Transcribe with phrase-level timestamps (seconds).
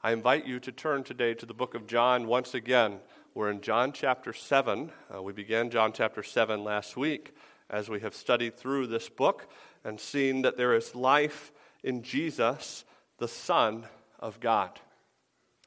[0.00, 3.00] I invite you to turn today to the book of John once again.
[3.34, 4.92] We're in John chapter 7.
[5.12, 7.34] Uh, we began John chapter 7 last week
[7.68, 9.50] as we have studied through this book
[9.82, 11.50] and seen that there is life
[11.82, 12.84] in Jesus,
[13.18, 13.86] the Son
[14.20, 14.78] of God.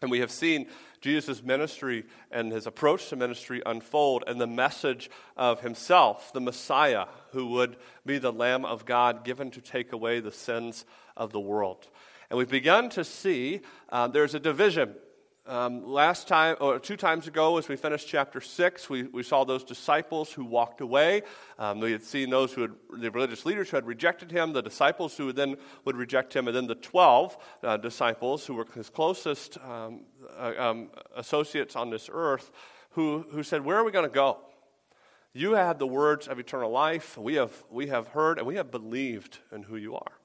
[0.02, 0.68] And we have seen
[1.02, 7.08] Jesus' ministry and his approach to ministry unfold and the message of himself, the Messiah,
[7.32, 7.76] who would
[8.06, 10.86] be the Lamb of God given to take away the sins
[11.18, 11.90] of the world.
[12.32, 13.60] And we've begun to see
[13.90, 14.96] uh, there's a division.
[15.46, 19.44] Um, last time, or two times ago, as we finished chapter 6, we, we saw
[19.44, 21.24] those disciples who walked away.
[21.60, 24.62] Um, we had seen those who had, the religious leaders who had rejected him, the
[24.62, 28.90] disciples who then would reject him, and then the 12 uh, disciples who were his
[28.90, 30.06] closest um,
[30.40, 32.50] uh, um, associates on this earth
[32.92, 34.38] who, who said, Where are we going to go?
[35.34, 37.18] You have the words of eternal life.
[37.18, 40.21] We have, we have heard and we have believed in who you are.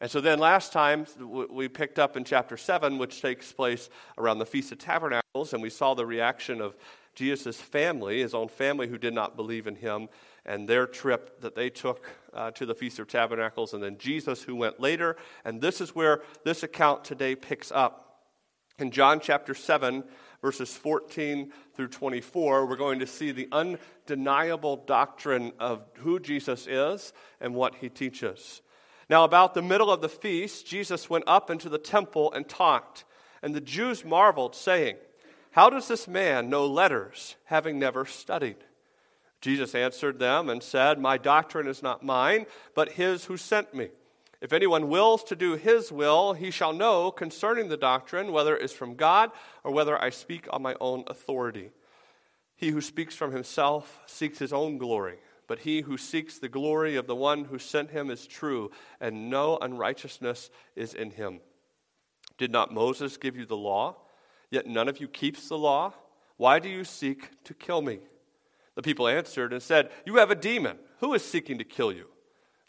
[0.00, 4.38] And so then last time we picked up in chapter 7, which takes place around
[4.38, 6.76] the Feast of Tabernacles, and we saw the reaction of
[7.14, 10.08] Jesus' family, his own family who did not believe in him,
[10.44, 14.42] and their trip that they took uh, to the Feast of Tabernacles, and then Jesus
[14.42, 15.16] who went later.
[15.44, 18.02] And this is where this account today picks up.
[18.78, 20.04] In John chapter 7,
[20.42, 27.14] verses 14 through 24, we're going to see the undeniable doctrine of who Jesus is
[27.40, 28.60] and what he teaches.
[29.08, 33.04] Now, about the middle of the feast, Jesus went up into the temple and taught.
[33.42, 34.96] And the Jews marveled, saying,
[35.52, 38.56] How does this man know letters, having never studied?
[39.40, 43.90] Jesus answered them and said, My doctrine is not mine, but his who sent me.
[44.40, 48.64] If anyone wills to do his will, he shall know concerning the doctrine whether it
[48.64, 49.30] is from God
[49.62, 51.70] or whether I speak on my own authority.
[52.56, 56.96] He who speaks from himself seeks his own glory but he who seeks the glory
[56.96, 61.40] of the one who sent him is true, and no unrighteousness is in him.
[62.38, 63.96] Did not Moses give you the law?
[64.50, 65.94] Yet none of you keeps the law?
[66.36, 68.00] Why do you seek to kill me?
[68.74, 70.78] The people answered and said, You have a demon.
[71.00, 72.08] Who is seeking to kill you?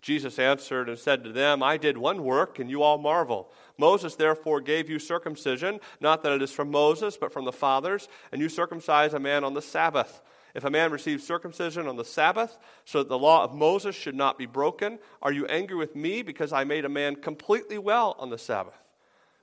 [0.02, 3.52] Jesus answered and said to them, I did one work, and you all marvel.
[3.78, 8.08] Moses therefore gave you circumcision, not that it is from Moses, but from the fathers,
[8.32, 10.22] and you circumcise a man on the Sabbath.
[10.56, 14.16] If a man receives circumcision on the Sabbath, so that the law of Moses should
[14.16, 18.16] not be broken, are you angry with me because I made a man completely well
[18.18, 18.82] on the Sabbath?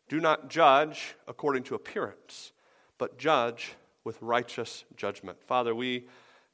[0.08, 2.52] Do not judge according to appearance,
[2.98, 5.38] but judge with righteous judgment.
[5.46, 6.06] Father, we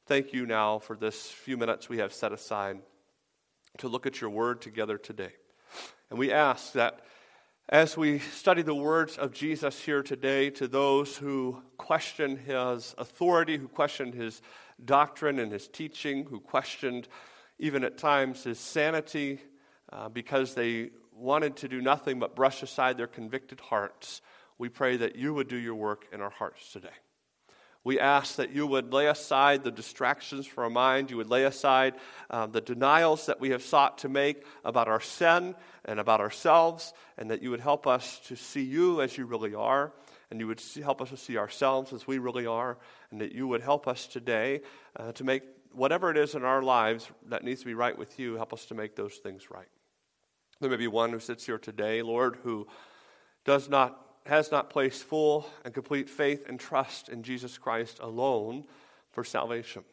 [0.05, 2.79] thank you now for this few minutes we have set aside
[3.77, 5.31] to look at your word together today.
[6.09, 7.01] And we ask that
[7.69, 13.57] as we study the words of Jesus here today to those who question his authority,
[13.57, 14.41] who questioned his
[14.83, 17.07] doctrine and his teaching, who questioned
[17.59, 19.39] even at times his sanity
[19.91, 24.21] uh, because they wanted to do nothing but brush aside their convicted hearts,
[24.57, 26.89] we pray that you would do your work in our hearts today.
[27.83, 31.09] We ask that you would lay aside the distractions from our mind.
[31.09, 31.95] You would lay aside
[32.29, 35.55] uh, the denials that we have sought to make about our sin
[35.85, 39.55] and about ourselves, and that you would help us to see you as you really
[39.55, 39.93] are,
[40.29, 42.77] and you would see, help us to see ourselves as we really are,
[43.09, 44.61] and that you would help us today
[44.97, 45.41] uh, to make
[45.73, 48.65] whatever it is in our lives that needs to be right with you, help us
[48.65, 49.69] to make those things right.
[50.59, 52.67] There may be one who sits here today, Lord, who
[53.43, 58.65] does not has not placed full and complete faith and trust in Jesus Christ alone
[59.11, 59.83] for salvation.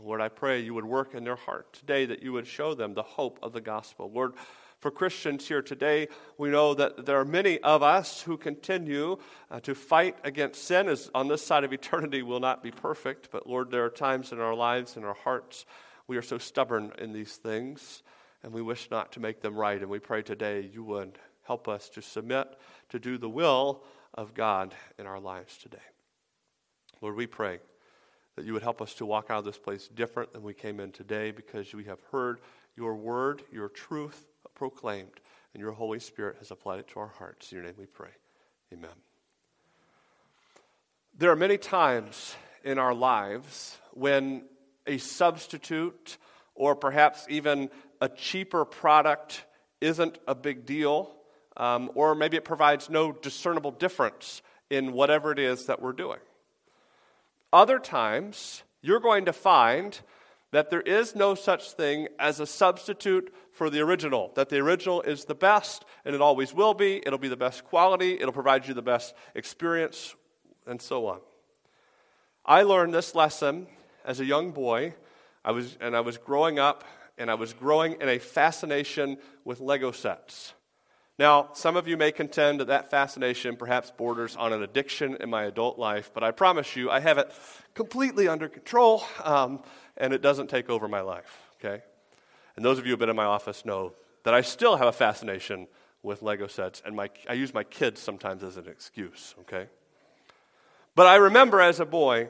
[0.00, 2.94] Lord, I pray you would work in their heart today, that you would show them
[2.94, 4.10] the hope of the gospel.
[4.12, 4.34] Lord,
[4.78, 6.06] for Christians here today,
[6.36, 9.18] we know that there are many of us who continue
[9.50, 10.88] uh, to fight against sin.
[10.88, 14.30] As on this side of eternity, will not be perfect, but Lord, there are times
[14.30, 15.66] in our lives, in our hearts,
[16.06, 18.04] we are so stubborn in these things,
[18.44, 19.80] and we wish not to make them right.
[19.80, 21.18] And we pray today you would
[21.48, 22.46] help us to submit
[22.90, 23.82] to do the will
[24.14, 25.78] of God in our lives today.
[27.00, 27.58] Lord, we pray
[28.36, 30.78] that you would help us to walk out of this place different than we came
[30.78, 32.38] in today because we have heard
[32.76, 35.20] your word, your truth proclaimed,
[35.54, 37.50] and your Holy Spirit has applied it to our hearts.
[37.50, 38.10] In your name we pray.
[38.72, 38.90] Amen.
[41.16, 44.44] There are many times in our lives when
[44.86, 46.18] a substitute
[46.54, 47.70] or perhaps even
[48.02, 49.44] a cheaper product
[49.80, 51.14] isn't a big deal
[51.58, 54.40] um, or maybe it provides no discernible difference
[54.70, 56.20] in whatever it is that we're doing.
[57.52, 59.98] Other times, you're going to find
[60.50, 65.02] that there is no such thing as a substitute for the original, that the original
[65.02, 67.02] is the best, and it always will be.
[67.04, 70.14] It'll be the best quality, it'll provide you the best experience,
[70.66, 71.20] and so on.
[72.46, 73.66] I learned this lesson
[74.04, 74.94] as a young boy,
[75.44, 76.84] I was, and I was growing up,
[77.18, 80.54] and I was growing in a fascination with Lego sets.
[81.18, 85.28] Now, some of you may contend that that fascination perhaps borders on an addiction in
[85.28, 87.32] my adult life, but I promise you I have it
[87.74, 89.60] completely under control um,
[89.96, 91.82] and it doesn't take over my life, okay?
[92.54, 94.86] And those of you who have been in my office know that I still have
[94.86, 95.66] a fascination
[96.04, 99.66] with Lego sets, and my, I use my kids sometimes as an excuse, okay?
[100.94, 102.28] But I remember as a boy,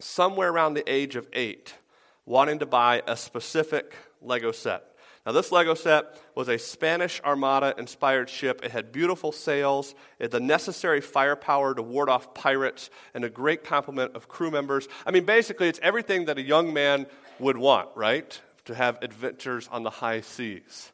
[0.00, 1.74] somewhere around the age of eight,
[2.26, 4.84] wanting to buy a specific Lego set.
[5.26, 8.64] Now, this Lego set was a Spanish Armada inspired ship.
[8.64, 13.30] It had beautiful sails, it had the necessary firepower to ward off pirates, and a
[13.30, 14.88] great complement of crew members.
[15.04, 17.06] I mean, basically, it's everything that a young man
[17.38, 18.40] would want, right?
[18.66, 20.92] To have adventures on the high seas.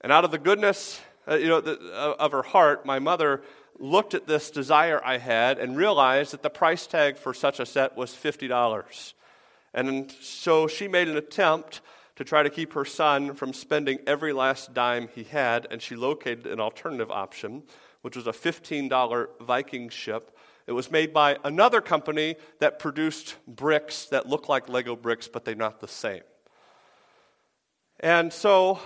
[0.00, 3.42] And out of the goodness uh, you know, the, uh, of her heart, my mother
[3.78, 7.66] looked at this desire I had and realized that the price tag for such a
[7.66, 9.12] set was $50.
[9.74, 11.80] And so she made an attempt
[12.18, 15.94] to try to keep her son from spending every last dime he had, and she
[15.94, 17.62] located an alternative option,
[18.02, 20.36] which was a $15 Viking ship.
[20.66, 25.44] It was made by another company that produced bricks that look like Lego bricks, but
[25.44, 26.22] they're not the same.
[28.00, 28.80] And so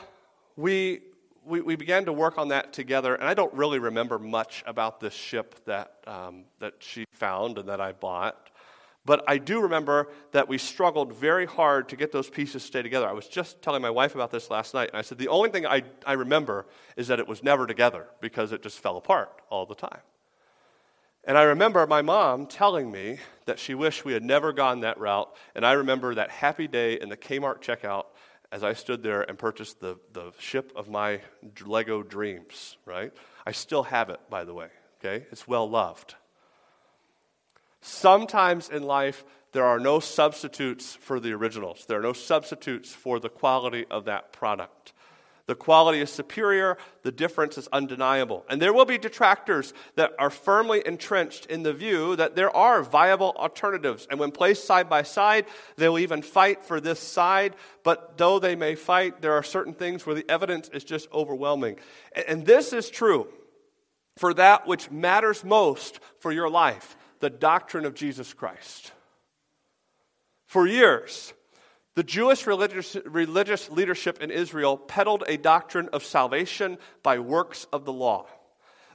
[0.55, 1.01] we,
[1.43, 5.01] we, we, began to work on that together, and I don't really remember much about
[5.01, 8.51] this ship that, um, that she found and that I bought.
[9.05, 12.83] But I do remember that we struggled very hard to get those pieces to stay
[12.83, 13.09] together.
[13.09, 15.51] I was just telling my wife about this last night, and I said, The only
[15.51, 16.67] thing I, I remember
[16.97, 20.01] is that it was never together because it just fell apart all the time.
[21.25, 24.99] And I remember my mom telling me that she wished we had never gone that
[24.99, 25.33] route.
[25.55, 28.07] And I remember that happy day in the Kmart checkout
[28.51, 31.21] as I stood there and purchased the, the ship of my
[31.65, 33.13] Lego dreams, right?
[33.47, 34.69] I still have it, by the way,
[34.99, 35.27] okay?
[35.31, 36.17] It's well loved.
[37.83, 41.85] Sometimes in life, there are no substitutes for the originals.
[41.87, 44.95] There are no substitutes for the quality of that product.
[45.47, 48.45] The quality is superior, the difference is undeniable.
[48.49, 52.85] And there will be detractors that are firmly entrenched in the view that there are
[52.85, 54.07] viable alternatives.
[54.09, 55.47] And when placed side by side,
[55.77, 57.57] they will even fight for this side.
[57.83, 61.81] But though they may fight, there are certain things where the evidence is just overwhelming.
[62.29, 63.27] And this is true
[64.17, 68.91] for that which matters most for your life the doctrine of Jesus Christ.
[70.45, 71.33] For years,
[71.95, 77.85] the Jewish religious, religious leadership in Israel peddled a doctrine of salvation by works of
[77.85, 78.27] the law.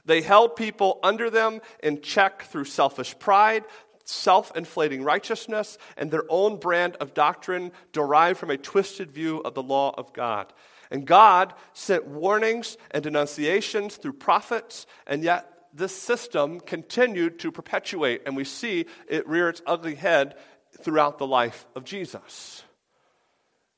[0.04, 3.64] They held people under them in check through selfish pride,
[4.04, 9.54] self inflating righteousness, and their own brand of doctrine derived from a twisted view of
[9.54, 10.52] the law of God.
[10.90, 18.22] And God sent warnings and denunciations through prophets, and yet this system continued to perpetuate,
[18.26, 20.34] and we see it rear its ugly head
[20.80, 22.62] throughout the life of Jesus.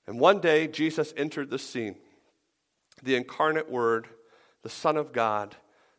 [0.07, 1.97] And one day, Jesus entered the scene.
[3.03, 4.09] The incarnate Word,
[4.63, 5.57] the Son of God,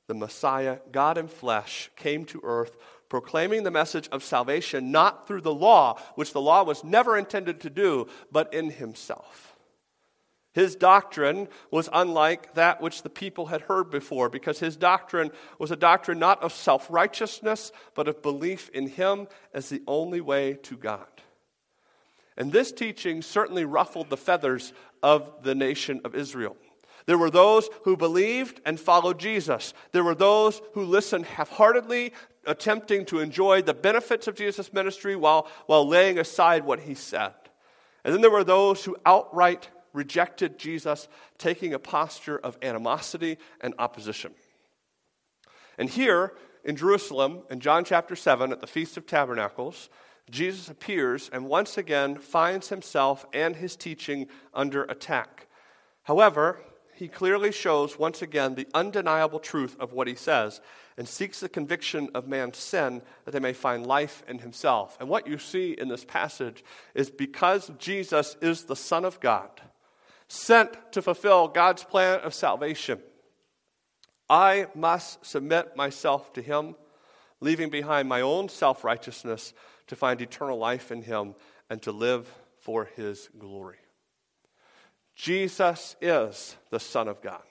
[0.07, 2.75] the Messiah, God in flesh, came to earth
[3.09, 7.59] proclaiming the message of salvation not through the law, which the law was never intended
[7.61, 9.50] to do, but in himself.
[10.53, 15.71] His doctrine was unlike that which the people had heard before because his doctrine was
[15.71, 20.53] a doctrine not of self righteousness, but of belief in him as the only way
[20.63, 21.07] to God.
[22.38, 26.57] And this teaching certainly ruffled the feathers of the nation of Israel.
[27.06, 29.74] There were those who believed and followed Jesus.
[29.92, 32.13] There were those who listened half heartedly,
[32.45, 37.34] attempting to enjoy the benefits of Jesus' ministry while, while laying aside what he said.
[38.03, 41.07] And then there were those who outright rejected Jesus,
[41.38, 44.33] taking a posture of animosity and opposition.
[45.77, 46.33] And here
[46.63, 49.89] in Jerusalem, in John chapter 7, at the Feast of Tabernacles,
[50.29, 55.48] Jesus appears and once again finds himself and his teaching under attack.
[56.03, 56.60] However,
[56.93, 60.62] he clearly shows once again the undeniable truth of what he says
[60.98, 64.98] and seeks the conviction of man's sin that they may find life in himself.
[65.00, 69.50] And what you see in this passage is because Jesus is the Son of God,
[70.31, 73.00] sent to fulfill God's plan of salvation.
[74.29, 76.75] I must submit myself to Him,
[77.41, 79.53] leaving behind my own self righteousness
[79.88, 81.35] to find eternal life in Him
[81.69, 83.75] and to live for His glory.
[85.15, 87.43] Jesus is the Son of God,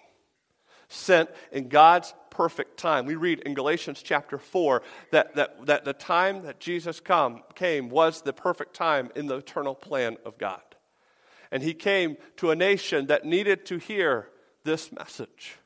[0.89, 3.05] sent in God's perfect time.
[3.05, 7.91] We read in Galatians chapter 4 that, that, that the time that Jesus come, came
[7.91, 10.63] was the perfect time in the eternal plan of God.
[11.53, 14.29] And he came to a nation that needed to hear
[14.65, 15.57] this message.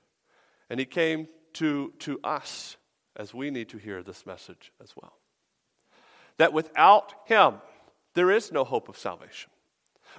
[0.71, 2.77] And he came to, to us
[3.17, 5.19] as we need to hear this message as well.
[6.39, 7.57] That without him,
[8.15, 9.51] there is no hope of salvation.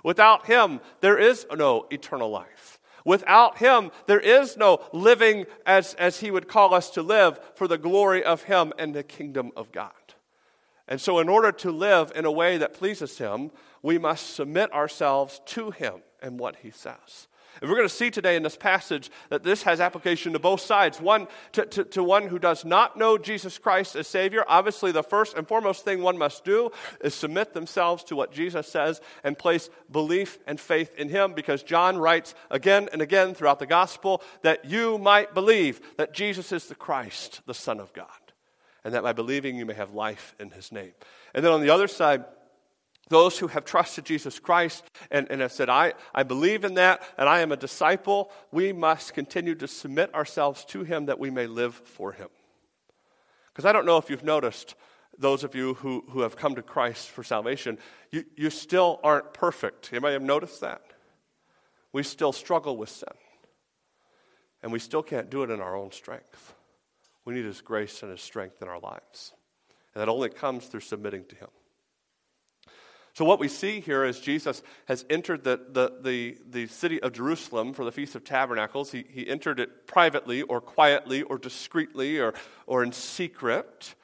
[0.03, 2.79] Without him, there is no eternal life.
[3.05, 7.67] Without Him, there is no living as, as He would call us to live for
[7.67, 10.14] the glory of Him and the kingdom of God.
[10.87, 13.51] And so, in order to live in a way that pleases Him,
[13.81, 17.27] we must submit ourselves to Him and what He says.
[17.61, 20.59] And we're going to see today in this passage that this has application to both
[20.59, 20.99] sides.
[20.99, 24.43] One, to, to, to, one who does not know Jesus Christ as Savior.
[24.47, 28.67] Obviously, the first and foremost thing one must do is submit themselves to what Jesus
[28.67, 33.59] says and place belief and faith in Him because John writes again and again throughout
[33.59, 38.09] the gospel that you might believe that Jesus is the Christ, the Son of God,
[38.85, 40.93] and that by believing you may have life in His name.
[41.33, 42.23] And then on the other side,
[43.09, 47.03] those who have trusted Jesus Christ and, and have said, I, I believe in that
[47.17, 51.29] and I am a disciple, we must continue to submit ourselves to Him that we
[51.31, 52.29] may live for Him.
[53.47, 54.75] Because I don't know if you've noticed,
[55.17, 57.79] those of you who, who have come to Christ for salvation,
[58.11, 59.89] you, you still aren't perfect.
[59.91, 60.81] Anybody have noticed that?
[61.91, 63.09] We still struggle with sin.
[64.61, 66.53] And we still can't do it in our own strength.
[67.25, 69.33] We need His grace and His strength in our lives.
[69.93, 71.49] And that only comes through submitting to Him.
[73.15, 77.13] So, what we see here is Jesus has entered the, the, the, the, city of
[77.13, 78.91] Jerusalem for the Feast of Tabernacles.
[78.91, 82.33] He, he entered it privately or quietly or discreetly or,
[82.67, 83.95] or in secret.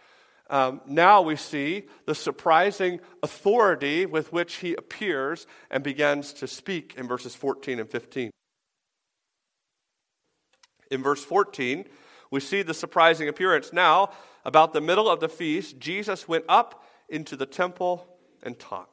[0.49, 6.93] Um, now we see the surprising authority with which he appears and begins to speak
[6.97, 8.31] in verses 14 and 15.
[10.89, 11.85] In verse 14,
[12.31, 13.71] we see the surprising appearance.
[13.71, 14.11] Now,
[14.43, 18.07] about the middle of the feast, Jesus went up into the temple
[18.41, 18.89] and taught.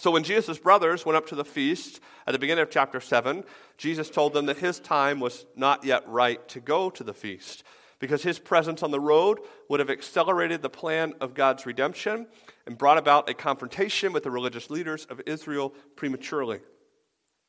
[0.00, 3.42] So when Jesus' brothers went up to the feast at the beginning of chapter 7,
[3.78, 7.64] Jesus told them that his time was not yet right to go to the feast
[7.98, 12.28] because his presence on the road would have accelerated the plan of God's redemption
[12.66, 16.60] and brought about a confrontation with the religious leaders of Israel prematurely.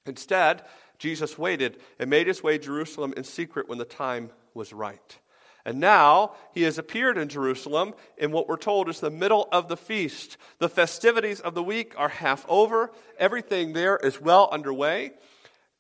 [0.08, 0.64] Instead,
[0.98, 5.20] Jesus waited and made his way to Jerusalem in secret when the time was right.
[5.66, 9.68] And now he has appeared in Jerusalem in what we're told is the middle of
[9.68, 10.38] the feast.
[10.58, 15.12] The festivities of the week are half over, everything there is well underway,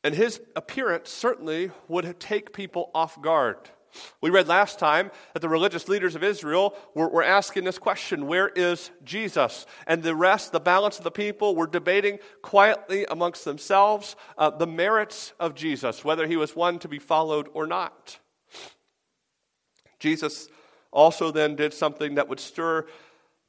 [0.03, 3.57] and his appearance certainly would take people off guard.
[4.21, 8.27] We read last time that the religious leaders of Israel were, were, asking this question
[8.27, 9.65] Where is Jesus?
[9.87, 14.67] And the rest, the balance of the people, were debating quietly amongst themselves uh, the
[14.67, 18.19] merits of Jesus, whether he was one to be followed or not.
[19.99, 20.47] Jesus
[20.91, 22.85] also then did something that would stir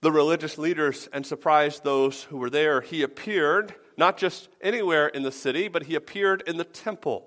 [0.02, 2.80] the religious leaders and surprise those who were there.
[2.80, 7.26] He appeared not just anywhere in the city, but he appeared in the temple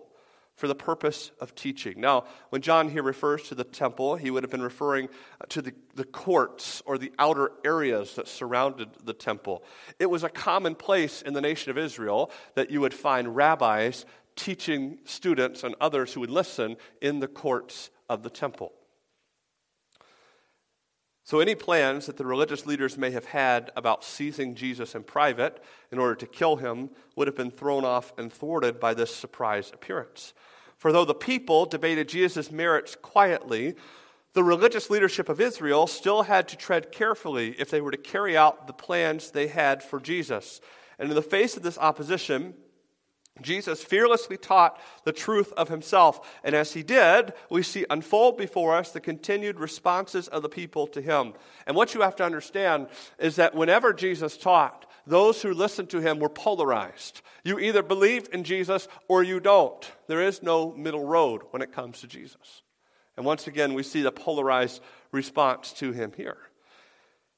[0.56, 2.00] for the purpose of teaching.
[2.00, 5.10] Now, when John here refers to the temple, he would have been referring
[5.50, 9.64] to the, the courts or the outer areas that surrounded the temple.
[10.00, 14.06] It was a common place in the nation of Israel that you would find rabbis
[14.36, 18.74] teaching students and others who would listen in the courts of the temple.
[21.26, 25.64] So, any plans that the religious leaders may have had about seizing Jesus in private
[25.90, 29.72] in order to kill him would have been thrown off and thwarted by this surprise
[29.74, 30.34] appearance.
[30.78, 33.76] For though the people debated Jesus' merits quietly,
[34.34, 38.36] the religious leadership of Israel still had to tread carefully if they were to carry
[38.36, 40.60] out the plans they had for Jesus.
[41.00, 42.54] And in the face of this opposition,
[43.42, 48.76] Jesus fearlessly taught the truth of himself, and as he did, we see unfold before
[48.76, 51.34] us the continued responses of the people to him.
[51.66, 52.88] And what you have to understand
[53.18, 57.22] is that whenever Jesus taught, those who listened to him were polarized.
[57.44, 59.92] You either believe in Jesus or you don't.
[60.08, 62.62] There is no middle road when it comes to Jesus.
[63.18, 66.38] And once again, we see the polarized response to him here.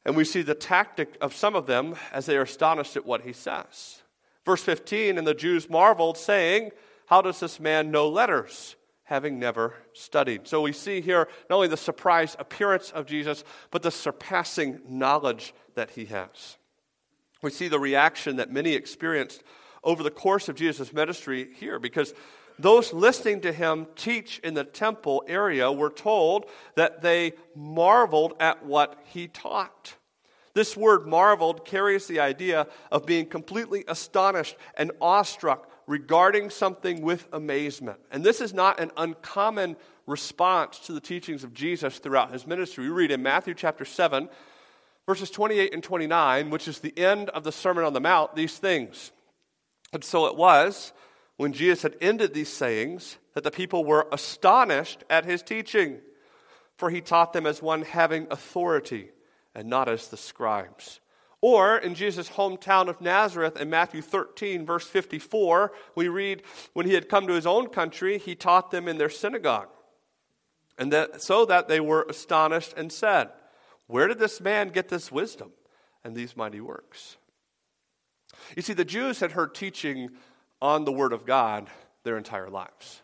[0.06, 3.22] And we see the tactic of some of them as they are astonished at what
[3.22, 4.04] he says.
[4.46, 6.72] Verse 15, and the Jews marveled, saying,
[7.08, 10.48] How does this man know letters, having never studied?
[10.48, 15.54] So we see here not only the surprise appearance of Jesus, but the surpassing knowledge
[15.74, 16.58] that he has.
[17.42, 19.44] We see the reaction that many experienced
[19.84, 22.14] over the course of Jesus' ministry here, because
[22.58, 28.66] those listening to him teach in the temple area were told that they marveled at
[28.66, 29.96] what he taught.
[30.56, 37.28] This word marveled carries the idea of being completely astonished and awestruck regarding something with
[37.34, 38.00] amazement.
[38.10, 39.76] And this is not an uncommon
[40.08, 42.86] response to the teachings of Jesus throughout his ministry.
[42.86, 44.30] We read in Matthew chapter 7,
[45.06, 48.58] verses 28 and 29, which is the end of the Sermon on the Mount, these
[48.58, 49.12] things.
[49.92, 50.94] And so it was
[51.36, 56.00] when Jesus had ended these sayings that the people were astonished at his teaching,
[56.78, 59.10] for he taught them as one having authority
[59.56, 61.00] and not as the scribes.
[61.42, 66.44] Or in Jesus' hometown of Nazareth in Matthew 13, verse 54, we read,
[66.74, 69.70] When he had come to his own country, he taught them in their synagogue.
[70.78, 73.30] And that, so that they were astonished and said,
[73.88, 75.52] Where did this man get this wisdom
[76.04, 77.18] and these mighty works?
[78.56, 80.10] You see, the Jews had heard teaching
[80.62, 81.70] on the Word of God
[82.04, 83.02] their entire lives.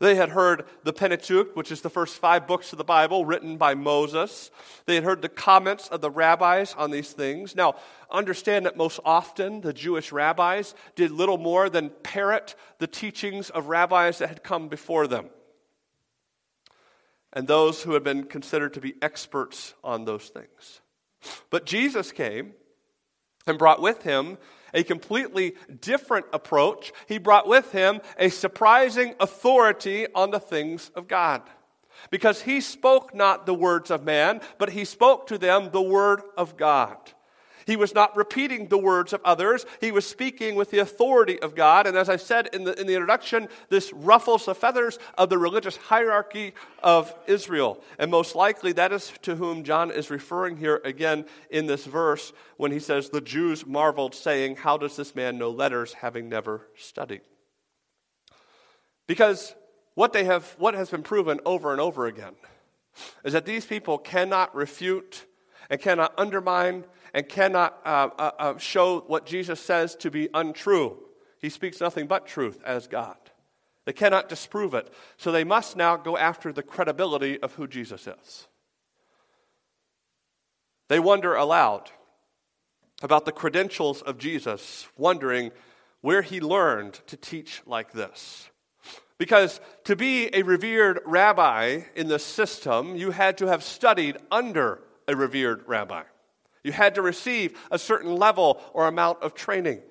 [0.00, 3.56] They had heard the Pentateuch, which is the first five books of the Bible written
[3.56, 4.50] by Moses.
[4.86, 7.54] They had heard the comments of the rabbis on these things.
[7.54, 7.76] Now,
[8.10, 13.66] understand that most often the Jewish rabbis did little more than parrot the teachings of
[13.66, 15.28] rabbis that had come before them
[17.32, 20.80] and those who had been considered to be experts on those things.
[21.50, 22.54] But Jesus came
[23.46, 24.38] and brought with him
[24.74, 26.92] a completely different approach.
[27.06, 31.42] He brought with him a surprising authority on the things of God.
[32.10, 36.22] Because he spoke not the words of man, but he spoke to them the word
[36.36, 36.96] of God.
[37.66, 39.66] He was not repeating the words of others.
[39.80, 41.86] He was speaking with the authority of God.
[41.86, 45.38] And as I said in the, in the introduction, this ruffles the feathers of the
[45.38, 47.82] religious hierarchy of Israel.
[47.98, 52.32] And most likely that is to whom John is referring here again in this verse
[52.56, 56.66] when he says, The Jews marveled, saying, How does this man know letters, having never
[56.76, 57.22] studied?
[59.06, 59.54] Because
[59.94, 62.34] what, they have, what has been proven over and over again
[63.24, 65.26] is that these people cannot refute
[65.68, 70.96] and cannot undermine and cannot uh, uh, uh, show what Jesus says to be untrue.
[71.40, 73.16] He speaks nothing but truth as God.
[73.86, 74.92] They cannot disprove it.
[75.16, 78.46] So they must now go after the credibility of who Jesus is.
[80.88, 81.90] They wonder aloud
[83.02, 85.52] about the credentials of Jesus, wondering
[86.02, 88.50] where he learned to teach like this.
[89.16, 94.82] Because to be a revered rabbi in the system, you had to have studied under
[95.06, 96.02] a revered rabbi.
[96.62, 99.82] You had to receive a certain level or amount of training.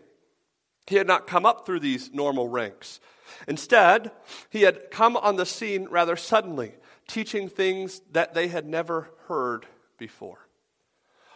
[0.87, 2.99] He had not come up through these normal ranks.
[3.47, 4.11] Instead,
[4.49, 6.73] he had come on the scene rather suddenly,
[7.07, 9.65] teaching things that they had never heard
[9.97, 10.48] before.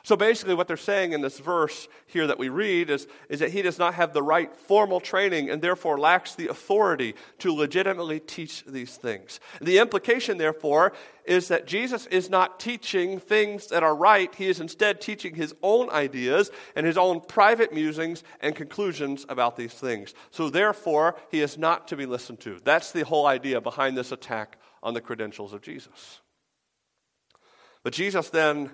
[0.05, 3.51] So basically, what they're saying in this verse here that we read is, is that
[3.51, 8.19] he does not have the right formal training and therefore lacks the authority to legitimately
[8.19, 9.39] teach these things.
[9.61, 10.91] The implication, therefore,
[11.23, 14.33] is that Jesus is not teaching things that are right.
[14.35, 19.55] He is instead teaching his own ideas and his own private musings and conclusions about
[19.55, 20.13] these things.
[20.31, 22.59] So therefore, he is not to be listened to.
[22.61, 26.19] That's the whole idea behind this attack on the credentials of Jesus.
[27.83, 28.71] But Jesus then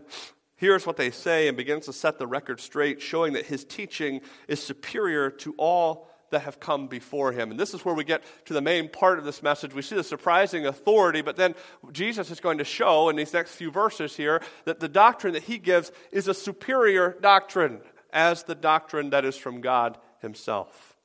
[0.59, 4.21] hears what they say and begins to set the record straight, showing that his teaching
[4.47, 7.49] is superior to all that have come before him.
[7.49, 9.73] And this is where we get to the main part of this message.
[9.73, 11.55] We see the surprising authority, but then
[11.91, 15.43] Jesus is going to show in these next few verses here that the doctrine that
[15.43, 20.97] he gives is a superior doctrine as the doctrine that is from God himself.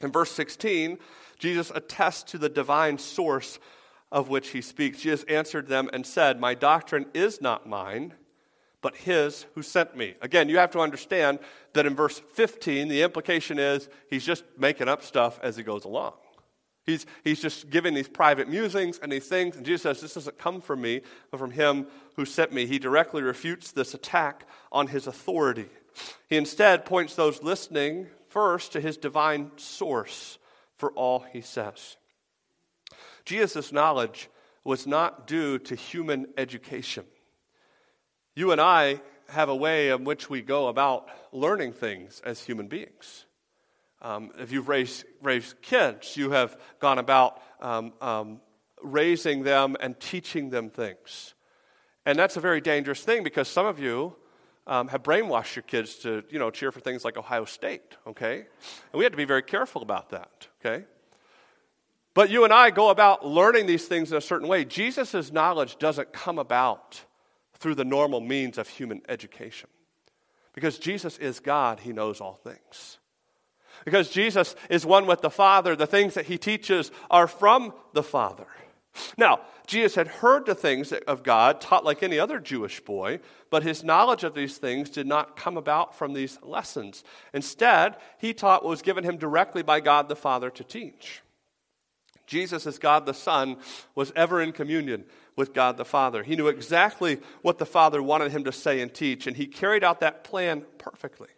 [0.00, 0.98] In verse 16,
[1.38, 3.58] Jesus attests to the divine source
[4.12, 5.00] of which he speaks.
[5.00, 8.14] Jesus answered them and said, My doctrine is not mine
[8.86, 10.14] but his who sent me.
[10.20, 11.40] Again, you have to understand
[11.72, 15.84] that in verse 15, the implication is he's just making up stuff as he goes
[15.84, 16.12] along.
[16.84, 20.38] He's, he's just giving these private musings and these things, and Jesus says, This doesn't
[20.38, 21.00] come from me,
[21.32, 22.64] but from him who sent me.
[22.64, 25.66] He directly refutes this attack on his authority.
[26.28, 30.38] He instead points those listening first to his divine source
[30.76, 31.96] for all he says.
[33.24, 34.28] Jesus' knowledge
[34.62, 37.04] was not due to human education.
[38.36, 42.68] You and I have a way in which we go about learning things as human
[42.68, 43.24] beings.
[44.02, 48.42] Um, if you've raised, raised kids, you have gone about um, um,
[48.82, 51.32] raising them and teaching them things.
[52.04, 54.14] And that's a very dangerous thing because some of you
[54.66, 58.36] um, have brainwashed your kids to, you know, cheer for things like Ohio State, okay?
[58.36, 60.84] And we have to be very careful about that, okay?
[62.12, 64.66] But you and I go about learning these things in a certain way.
[64.66, 67.02] Jesus' knowledge doesn't come about
[67.58, 69.68] through the normal means of human education.
[70.54, 72.98] Because Jesus is God, he knows all things.
[73.84, 78.02] Because Jesus is one with the Father, the things that he teaches are from the
[78.02, 78.46] Father.
[79.18, 83.62] Now, Jesus had heard the things of God, taught like any other Jewish boy, but
[83.62, 87.04] his knowledge of these things did not come about from these lessons.
[87.34, 91.20] Instead, he taught what was given him directly by God the Father to teach.
[92.26, 93.56] Jesus, as God the Son,
[93.94, 95.04] was ever in communion
[95.36, 96.22] with God the Father.
[96.22, 99.84] He knew exactly what the Father wanted him to say and teach, and he carried
[99.84, 101.28] out that plan perfectly.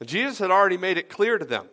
[0.00, 1.66] And Jesus had already made it clear to them,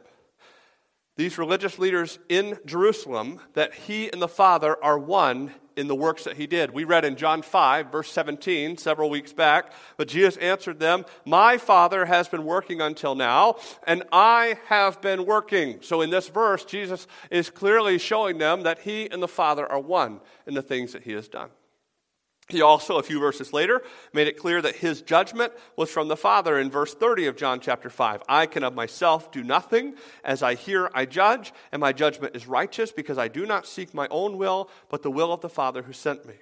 [1.16, 6.26] these religious leaders in Jerusalem, that he and the Father are one in the works
[6.26, 6.72] that he did.
[6.72, 11.58] We read in John 5, verse 17, several weeks back, but Jesus answered them, My
[11.58, 13.56] Father has been working until now,
[13.88, 15.80] and I have been working.
[15.82, 19.80] So in this verse, Jesus is clearly showing them that he and the Father are
[19.80, 21.50] one in the things that he has done.
[22.50, 26.18] He also, a few verses later, made it clear that his judgment was from the
[26.18, 28.24] Father in verse 30 of John chapter 5.
[28.28, 29.94] I can of myself do nothing.
[30.24, 33.94] As I hear, I judge, and my judgment is righteous because I do not seek
[33.94, 36.34] my own will, but the will of the Father who sent me.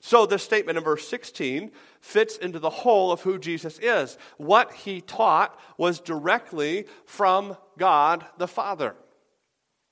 [0.00, 1.70] So, this statement in verse 16
[2.00, 4.16] fits into the whole of who Jesus is.
[4.38, 8.96] What he taught was directly from God the Father.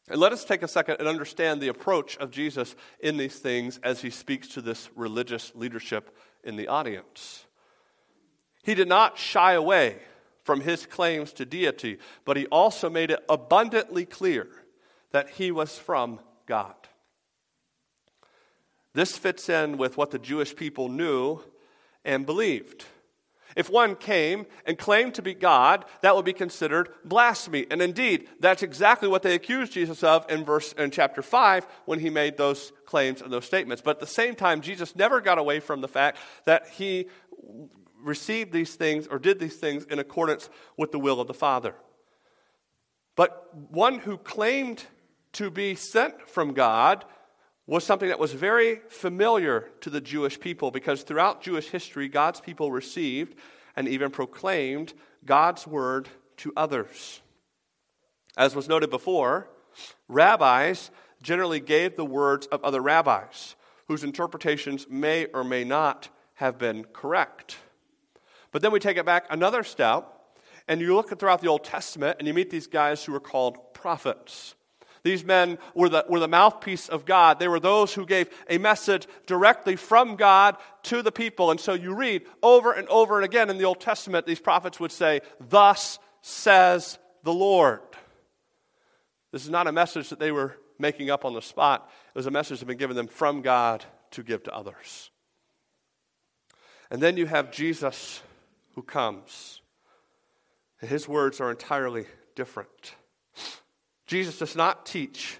[0.08, 3.78] And let us take a second and understand the approach of Jesus in these things
[3.82, 7.46] as he speaks to this religious leadership in the audience.
[8.62, 9.98] He did not shy away
[10.42, 14.48] from his claims to deity, but he also made it abundantly clear
[15.10, 16.74] that he was from God.
[18.92, 21.40] This fits in with what the Jewish people knew
[22.04, 22.84] and believed.
[23.56, 27.66] If one came and claimed to be God, that would be considered blasphemy.
[27.70, 32.00] And indeed, that's exactly what they accused Jesus of in verse in chapter 5 when
[32.00, 33.82] he made those claims and those statements.
[33.82, 37.08] But at the same time, Jesus never got away from the fact that he
[38.02, 41.74] received these things or did these things in accordance with the will of the Father.
[43.16, 44.84] But one who claimed
[45.34, 47.04] to be sent from God
[47.66, 52.40] was something that was very familiar to the Jewish people because throughout Jewish history, God's
[52.40, 53.36] people received
[53.74, 54.92] and even proclaimed
[55.24, 57.20] God's word to others.
[58.36, 59.48] As was noted before,
[60.08, 60.90] rabbis
[61.22, 63.56] generally gave the words of other rabbis,
[63.88, 67.56] whose interpretations may or may not have been correct.
[68.52, 70.10] But then we take it back another step,
[70.68, 73.74] and you look throughout the Old Testament and you meet these guys who are called
[73.74, 74.54] prophets.
[75.04, 77.38] These men were the, were the mouthpiece of God.
[77.38, 81.50] They were those who gave a message directly from God to the people.
[81.50, 84.80] And so you read over and over and again in the Old Testament, these prophets
[84.80, 87.80] would say, Thus says the Lord.
[89.30, 92.26] This is not a message that they were making up on the spot, it was
[92.26, 95.10] a message that had been given them from God to give to others.
[96.90, 98.22] And then you have Jesus
[98.74, 99.60] who comes.
[100.80, 102.94] And his words are entirely different.
[104.06, 105.38] Jesus does not teach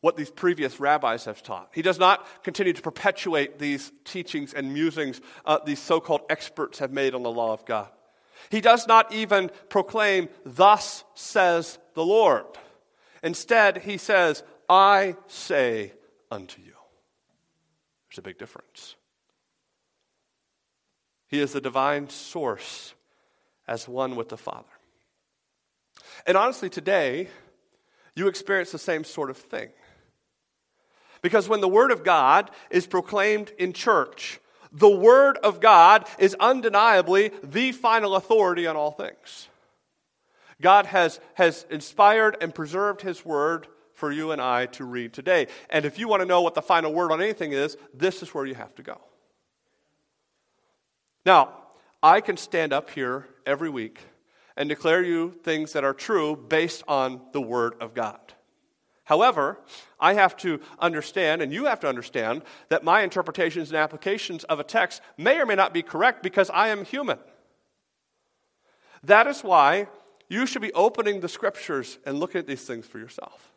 [0.00, 1.70] what these previous rabbis have taught.
[1.72, 6.80] He does not continue to perpetuate these teachings and musings uh, these so called experts
[6.80, 7.88] have made on the law of God.
[8.50, 12.44] He does not even proclaim, Thus says the Lord.
[13.22, 15.92] Instead, he says, I say
[16.30, 16.72] unto you.
[18.08, 18.96] There's a big difference.
[21.28, 22.94] He is the divine source
[23.68, 24.66] as one with the Father.
[26.26, 27.28] And honestly, today,
[28.14, 29.70] you experience the same sort of thing.
[31.22, 34.40] Because when the Word of God is proclaimed in church,
[34.72, 39.48] the Word of God is undeniably the final authority on all things.
[40.60, 45.46] God has, has inspired and preserved His Word for you and I to read today.
[45.70, 48.34] And if you want to know what the final word on anything is, this is
[48.34, 49.00] where you have to go.
[51.24, 51.52] Now,
[52.02, 54.00] I can stand up here every week
[54.56, 58.20] and declare you things that are true based on the Word of God.
[59.04, 59.58] However,
[59.98, 64.60] I have to understand, and you have to understand, that my interpretations and applications of
[64.60, 67.18] a text may or may not be correct because I am human.
[69.02, 69.88] That is why
[70.28, 73.50] you should be opening the scriptures and looking at these things for yourself.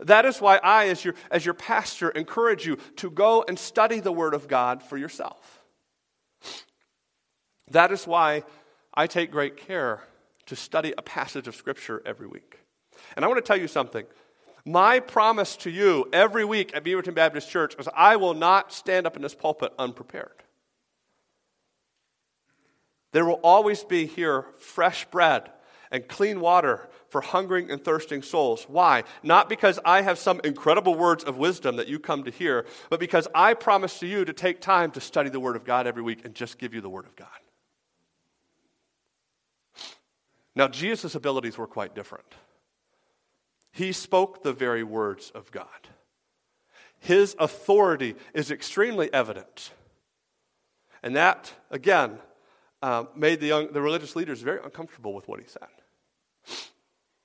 [0.00, 3.98] That is why I, as your, as your pastor, encourage you to go and study
[3.98, 5.60] the Word of God for yourself.
[7.70, 8.44] That is why
[8.94, 10.02] I take great care
[10.50, 12.58] to study a passage of Scripture every week.
[13.14, 14.04] And I want to tell you something.
[14.64, 19.06] My promise to you every week at Beaverton Baptist Church is I will not stand
[19.06, 20.42] up in this pulpit unprepared.
[23.12, 25.52] There will always be here fresh bread
[25.92, 28.64] and clean water for hungering and thirsting souls.
[28.68, 29.04] Why?
[29.22, 32.98] Not because I have some incredible words of wisdom that you come to hear, but
[32.98, 36.02] because I promise to you to take time to study the Word of God every
[36.02, 37.28] week and just give you the Word of God.
[40.54, 42.34] Now, Jesus' abilities were quite different.
[43.72, 45.66] He spoke the very words of God.
[46.98, 49.70] His authority is extremely evident.
[51.02, 52.18] And that, again,
[52.82, 56.66] uh, made the, young, the religious leaders very uncomfortable with what he said.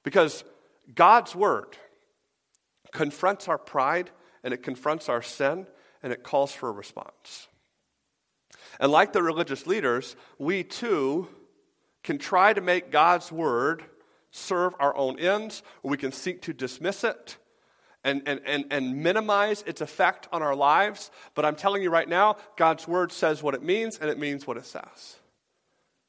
[0.03, 0.43] Because
[0.93, 1.77] God's word
[2.93, 4.11] confronts our pride
[4.43, 5.67] and it confronts our sin
[6.03, 7.47] and it calls for a response.
[8.79, 11.27] And like the religious leaders, we too
[12.05, 13.83] can try to make God's word
[14.31, 17.37] serve our own ends, or we can seek to dismiss it
[18.03, 21.09] and, and, and, and minimize its effect on our lives.
[21.33, 24.45] But I'm telling you right now, God's word says what it means, and it means
[24.45, 25.17] what it says.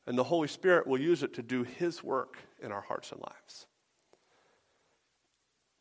[0.07, 3.21] And the Holy Spirit will use it to do His work in our hearts and
[3.21, 3.67] lives.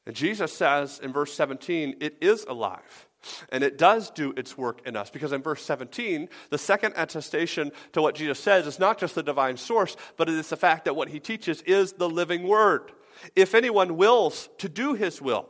[0.08, 3.10] And Jesus says in verse 17, it is alive.
[3.50, 5.10] And it does do its work in us.
[5.10, 9.24] Because in verse 17, the second attestation to what Jesus says is not just the
[9.24, 12.92] divine source, but it is the fact that what he teaches is the living word.
[13.36, 15.50] If anyone wills to do his will,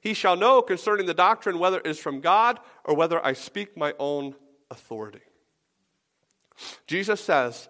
[0.00, 3.76] he shall know concerning the doctrine whether it is from God or whether I speak
[3.76, 4.34] my own
[4.70, 5.20] authority.
[6.86, 7.68] Jesus says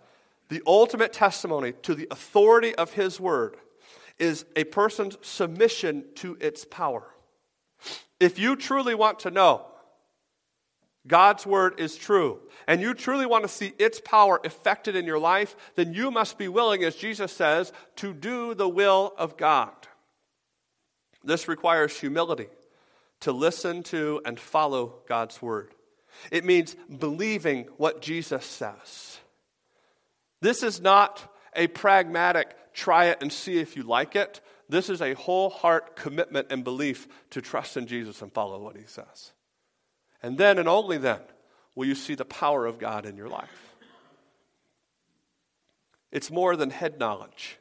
[0.48, 3.56] the ultimate testimony to the authority of his word
[4.18, 7.06] is a person's submission to its power.
[8.18, 9.66] If you truly want to know
[11.07, 15.20] God's word is true, and you truly want to see its power effected in your
[15.20, 19.74] life, then you must be willing, as Jesus says, to do the will of God.
[21.22, 22.48] This requires humility
[23.20, 25.74] to listen to and follow God's word.
[26.31, 29.18] It means believing what Jesus says.
[30.40, 34.40] This is not a pragmatic try it and see if you like it.
[34.68, 38.76] This is a whole heart commitment and belief to trust in Jesus and follow what
[38.76, 39.33] he says.
[40.22, 41.20] And then and only then
[41.74, 43.74] will you see the power of God in your life.
[46.11, 47.59] It's more than head knowledge,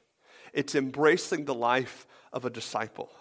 [0.53, 3.11] it's embracing the life of a disciple.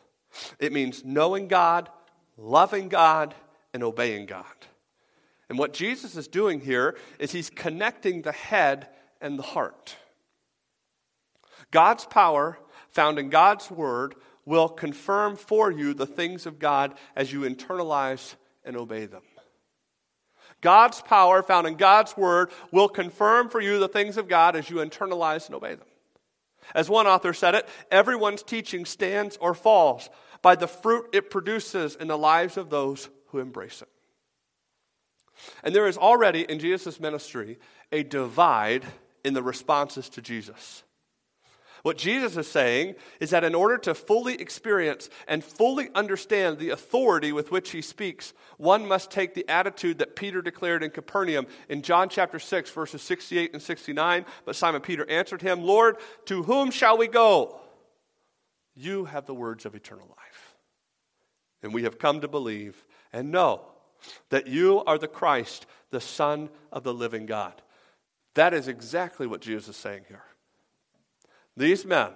[0.58, 1.88] It means knowing God,
[2.36, 3.34] loving God,
[3.72, 4.44] and obeying God.
[5.48, 8.88] And what Jesus is doing here is he's connecting the head
[9.20, 9.96] and the heart.
[11.70, 12.58] God's power
[12.94, 14.14] found in God's Word
[14.46, 19.22] will confirm for you the things of God as you internalize and obey them.
[20.60, 24.70] God's power found in God's Word will confirm for you the things of God as
[24.70, 25.88] you internalize and obey them.
[26.74, 30.08] As one author said it, everyone's teaching stands or falls
[30.40, 33.88] by the fruit it produces in the lives of those who embrace it.
[35.62, 37.58] And there is already in Jesus' ministry
[37.92, 38.84] a divide
[39.24, 40.84] in the responses to Jesus.
[41.84, 46.70] What Jesus is saying is that in order to fully experience and fully understand the
[46.70, 51.46] authority with which he speaks, one must take the attitude that Peter declared in Capernaum
[51.68, 54.24] in John chapter 6, verses 68 and 69.
[54.46, 57.60] But Simon Peter answered him, Lord, to whom shall we go?
[58.74, 60.54] You have the words of eternal life.
[61.62, 63.60] And we have come to believe and know
[64.30, 67.60] that you are the Christ, the Son of the living God.
[68.36, 70.24] That is exactly what Jesus is saying here.
[71.56, 72.10] These men,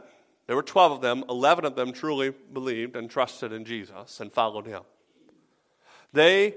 [0.46, 4.32] there were 12 of them, 11 of them truly believed and trusted in Jesus and
[4.32, 4.82] followed him.
[6.12, 6.54] They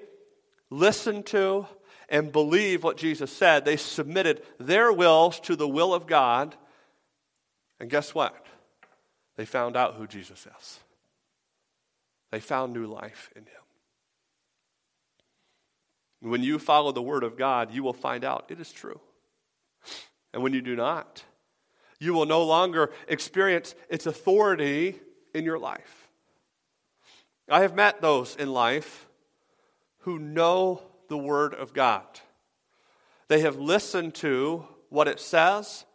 [0.69, 1.67] listened to
[2.09, 3.65] and believed what Jesus said.
[3.65, 6.55] They submitted their wills to the will of God.
[7.79, 8.45] And guess what?
[9.37, 10.79] They found out who Jesus is.
[12.31, 13.51] They found new life in him.
[16.21, 18.99] When you follow the word of God, you will find out it is true.
[20.33, 21.23] And when you do not,
[22.01, 24.99] you will no longer experience its authority
[25.35, 26.09] in your life.
[27.47, 29.07] I have met those in life
[29.99, 32.05] who know the Word of God.
[33.27, 35.85] They have listened to what it says.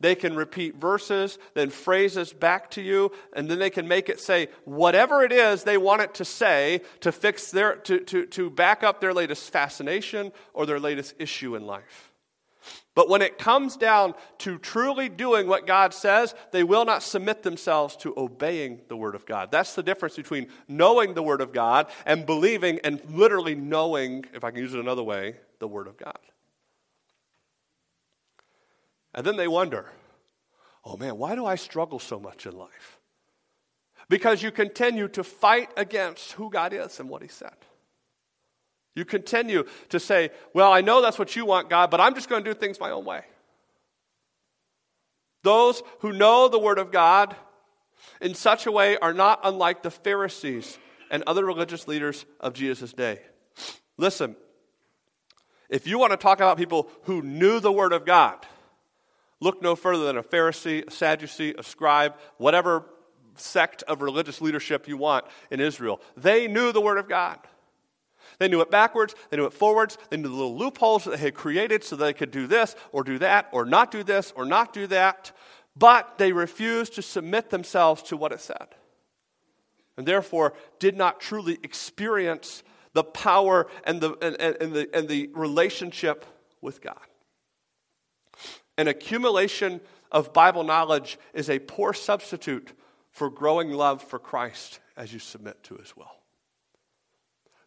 [0.00, 4.18] They can repeat verses, then phrases back to you, and then they can make it
[4.18, 8.50] say whatever it is they want it to say to fix their to, to, to
[8.50, 12.11] back up their latest fascination or their latest issue in life.
[12.94, 17.42] But when it comes down to truly doing what God says, they will not submit
[17.42, 19.50] themselves to obeying the Word of God.
[19.50, 24.44] That's the difference between knowing the Word of God and believing and literally knowing, if
[24.44, 26.18] I can use it another way, the Word of God.
[29.14, 29.90] And then they wonder,
[30.84, 32.98] oh man, why do I struggle so much in life?
[34.10, 37.56] Because you continue to fight against who God is and what He said.
[38.94, 42.28] You continue to say, Well, I know that's what you want, God, but I'm just
[42.28, 43.22] going to do things my own way.
[45.42, 47.34] Those who know the Word of God
[48.20, 50.78] in such a way are not unlike the Pharisees
[51.10, 53.20] and other religious leaders of Jesus' day.
[53.96, 54.36] Listen,
[55.68, 58.46] if you want to talk about people who knew the Word of God,
[59.40, 62.84] look no further than a Pharisee, a Sadducee, a scribe, whatever
[63.36, 66.00] sect of religious leadership you want in Israel.
[66.16, 67.38] They knew the Word of God.
[68.42, 71.16] They knew it backwards, they knew it forwards, they knew the little loopholes that they
[71.18, 74.44] had created so they could do this or do that or not do this or
[74.44, 75.30] not do that,
[75.76, 78.66] but they refused to submit themselves to what it said.
[79.96, 85.30] And therefore did not truly experience the power and the, and, and the, and the
[85.34, 86.26] relationship
[86.60, 86.98] with God.
[88.76, 92.72] An accumulation of Bible knowledge is a poor substitute
[93.12, 96.10] for growing love for Christ as you submit to his will.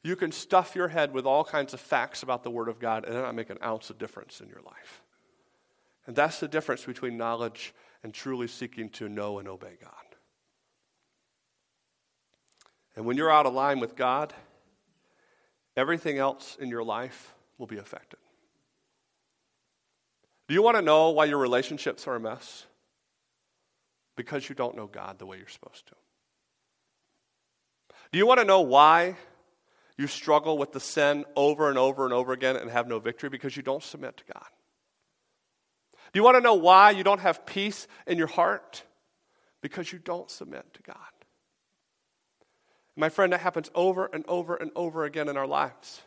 [0.06, 3.06] You can stuff your head with all kinds of facts about the Word of God
[3.06, 5.02] and not make an ounce of difference in your life.
[6.06, 9.91] And that's the difference between knowledge and truly seeking to know and obey God.
[12.96, 14.32] And when you're out of line with God,
[15.76, 18.20] everything else in your life will be affected.
[20.48, 22.68] Do you want to know why your relationships are a mess?
[24.15, 25.96] Because you don't know God the way you're supposed to.
[28.12, 29.15] Do you want to know why
[29.97, 33.29] you struggle with the sin over and over and over again and have no victory?
[33.29, 34.47] Because you don't submit to God.
[36.12, 38.84] Do you want to know why you don't have peace in your heart?
[39.62, 40.95] Because you don't submit to God.
[42.95, 46.01] My friend, that happens over and over and over again in our lives.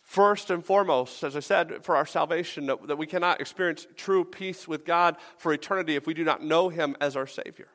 [0.00, 4.68] First and foremost, as I said, for our salvation, that, we cannot experience true peace
[4.68, 7.68] with God for eternity if we do not know Him as our Savior.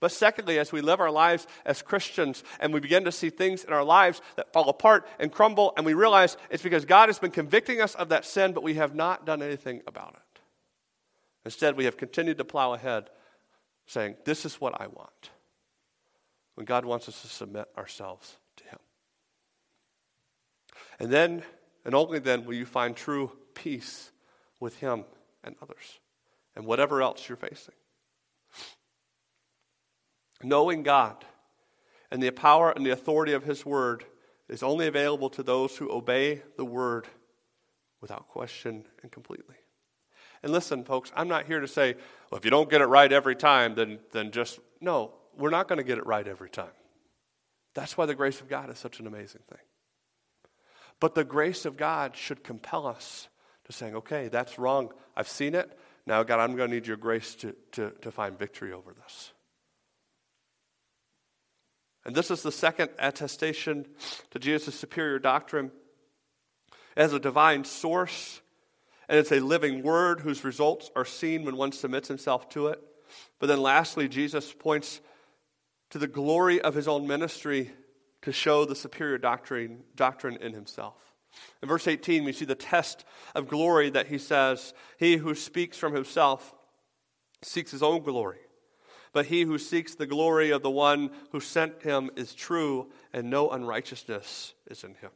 [0.00, 3.64] But secondly, as we live our lives as Christians and we begin to see things
[3.64, 7.18] in our lives that fall apart and crumble, and we realize it's because God has
[7.18, 10.40] been convicting us of that sin, but we have not done anything about it.
[11.44, 13.10] Instead, we have continued to plow ahead,
[13.86, 15.30] saying, This is what I want.
[16.54, 18.78] When God wants us to submit ourselves to Him.
[20.98, 21.42] And then
[21.84, 24.10] and only then will you find true peace
[24.60, 25.04] with Him
[25.42, 25.98] and others
[26.54, 27.74] and whatever else you're facing.
[30.42, 31.24] Knowing God
[32.10, 34.04] and the power and the authority of His Word
[34.48, 37.06] is only available to those who obey the Word
[38.00, 39.56] without question and completely.
[40.42, 41.94] And listen, folks, I'm not here to say,
[42.30, 45.68] well, if you don't get it right every time, then, then just, no, we're not
[45.68, 46.70] going to get it right every time.
[47.74, 49.60] That's why the grace of God is such an amazing thing.
[50.98, 53.28] But the grace of God should compel us
[53.66, 54.92] to saying, okay, that's wrong.
[55.16, 55.78] I've seen it.
[56.06, 59.32] Now, God, I'm going to need your grace to, to, to find victory over this.
[62.04, 63.86] And this is the second attestation
[64.30, 65.70] to Jesus' superior doctrine
[66.96, 68.40] as a divine source,
[69.08, 72.82] and it's a living word whose results are seen when one submits himself to it.
[73.38, 75.00] But then lastly, Jesus points
[75.90, 77.70] to the glory of his own ministry
[78.22, 80.94] to show the superior doctrine, doctrine in himself.
[81.62, 85.76] In verse 18, we see the test of glory that he says, He who speaks
[85.76, 86.54] from himself
[87.42, 88.38] seeks his own glory.
[89.12, 93.28] But he who seeks the glory of the one who sent him is true, and
[93.28, 95.10] no unrighteousness is in him.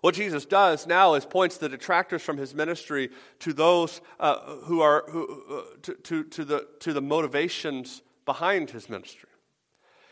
[0.00, 4.82] What Jesus does now is points the detractors from his ministry to those uh, who
[4.82, 9.30] are who, uh, to, to, to, the, to the motivations behind his ministry.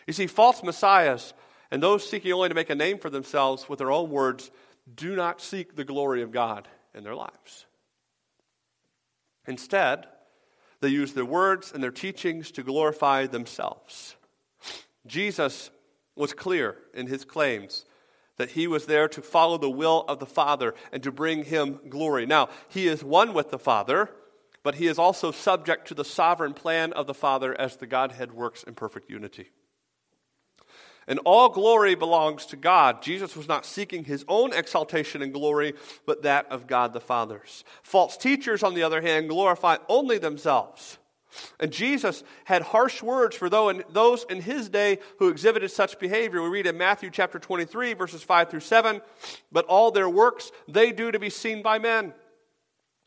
[0.06, 1.34] You see, false messiahs
[1.70, 4.50] and those seeking only to make a name for themselves with their own words
[4.94, 7.66] do not seek the glory of God in their lives.
[9.46, 10.06] Instead,
[10.82, 14.16] they use their words and their teachings to glorify themselves.
[15.06, 15.70] Jesus
[16.16, 17.86] was clear in his claims
[18.36, 21.78] that he was there to follow the will of the Father and to bring him
[21.88, 22.26] glory.
[22.26, 24.10] Now, he is one with the Father,
[24.64, 28.32] but he is also subject to the sovereign plan of the Father as the Godhead
[28.32, 29.50] works in perfect unity.
[31.06, 33.02] And all glory belongs to God.
[33.02, 35.74] Jesus was not seeking his own exaltation and glory,
[36.06, 37.64] but that of God the Father's.
[37.82, 40.98] False teachers, on the other hand, glorify only themselves.
[41.58, 46.42] And Jesus had harsh words for those in his day who exhibited such behavior.
[46.42, 49.00] We read in Matthew chapter 23, verses 5 through 7
[49.50, 52.12] But all their works they do to be seen by men.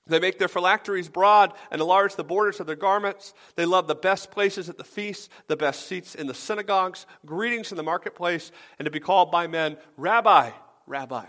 [0.08, 3.34] They make their phylacteries broad and enlarge the borders of their garments.
[3.56, 7.72] They love the best places at the feasts, the best seats in the synagogues, greetings
[7.72, 10.52] in the marketplace, and to be called by men, Rabbi,
[10.86, 11.26] Rabbi.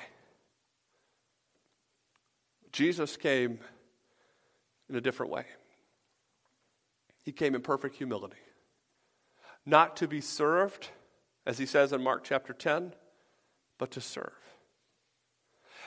[2.71, 3.61] Jesus came
[4.91, 5.47] in a different way.
[7.25, 8.37] He came in perfect humility.
[9.65, 10.91] Not to be served,
[11.47, 12.93] as he says in Mark chapter 10,
[13.79, 14.33] but to serve.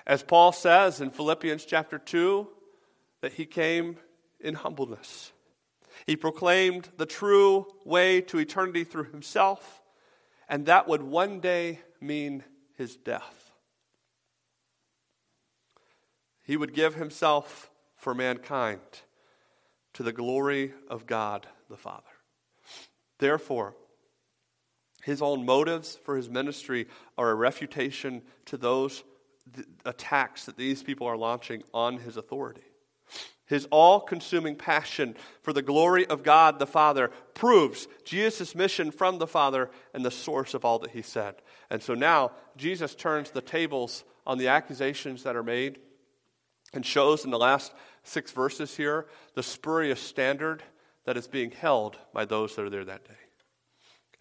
[0.07, 2.47] As Paul says in Philippians chapter 2,
[3.21, 3.97] that he came
[4.39, 5.31] in humbleness.
[6.05, 9.81] He proclaimed the true way to eternity through himself,
[10.47, 12.43] and that would one day mean
[12.77, 13.51] his death.
[16.45, 18.79] He would give himself for mankind
[19.93, 22.03] to the glory of God the Father.
[23.19, 23.75] Therefore,
[25.03, 29.03] his own motives for his ministry are a refutation to those
[29.85, 32.68] attacks that these people are launching on his authority.
[33.49, 39.17] His all consuming passion for the glory of God the Father proves Jesus' mission from
[39.17, 41.35] the Father and the source of all that he said.
[41.71, 45.79] And so now Jesus turns the tables on the accusations that are made
[46.73, 47.73] and shows in the last
[48.03, 50.61] six verses here the spurious standard
[51.05, 53.17] that is being held by those that are there that day.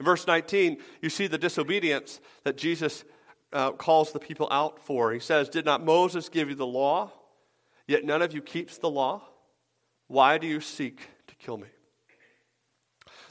[0.01, 3.05] In verse 19, you see the disobedience that Jesus
[3.53, 5.13] uh, calls the people out for.
[5.13, 7.13] He says, Did not Moses give you the law?
[7.89, 9.23] Yet none of you keeps the law?
[10.07, 11.69] Why do you seek to kill me?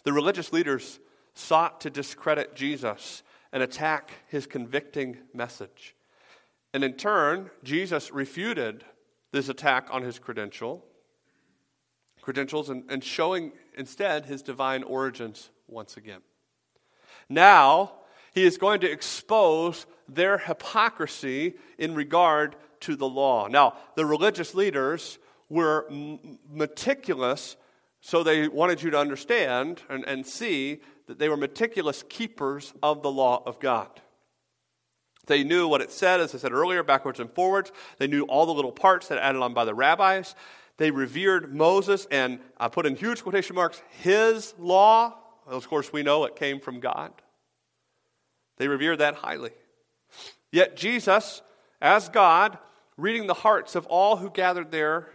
[0.04, 1.00] The religious leaders
[1.36, 5.96] sought to discredit Jesus and attack his convicting message.
[6.74, 8.84] And in turn, Jesus refuted
[9.32, 10.84] this attack on his credential,
[12.22, 16.22] credentials and, and showing instead his divine origins once again.
[17.30, 17.94] Now,
[18.34, 23.48] he is going to expose their hypocrisy in regard to the law.
[23.48, 25.20] Now, the religious leaders
[25.50, 25.88] were
[26.50, 27.56] meticulous,
[28.02, 33.02] so they wanted you to understand and, and see that they were meticulous keepers of
[33.02, 34.02] the law of God.
[35.28, 37.72] They knew what it said, as I said earlier, backwards and forwards.
[37.98, 40.36] They knew all the little parts that added on by the rabbis.
[40.78, 45.16] They revered Moses and I put in huge quotation marks, his law.
[45.46, 47.12] Of course, we know it came from God.
[48.58, 49.52] They revered that highly.
[50.52, 51.42] Yet Jesus,
[51.82, 52.58] as God,
[52.98, 55.08] reading the hearts of all who gathered there,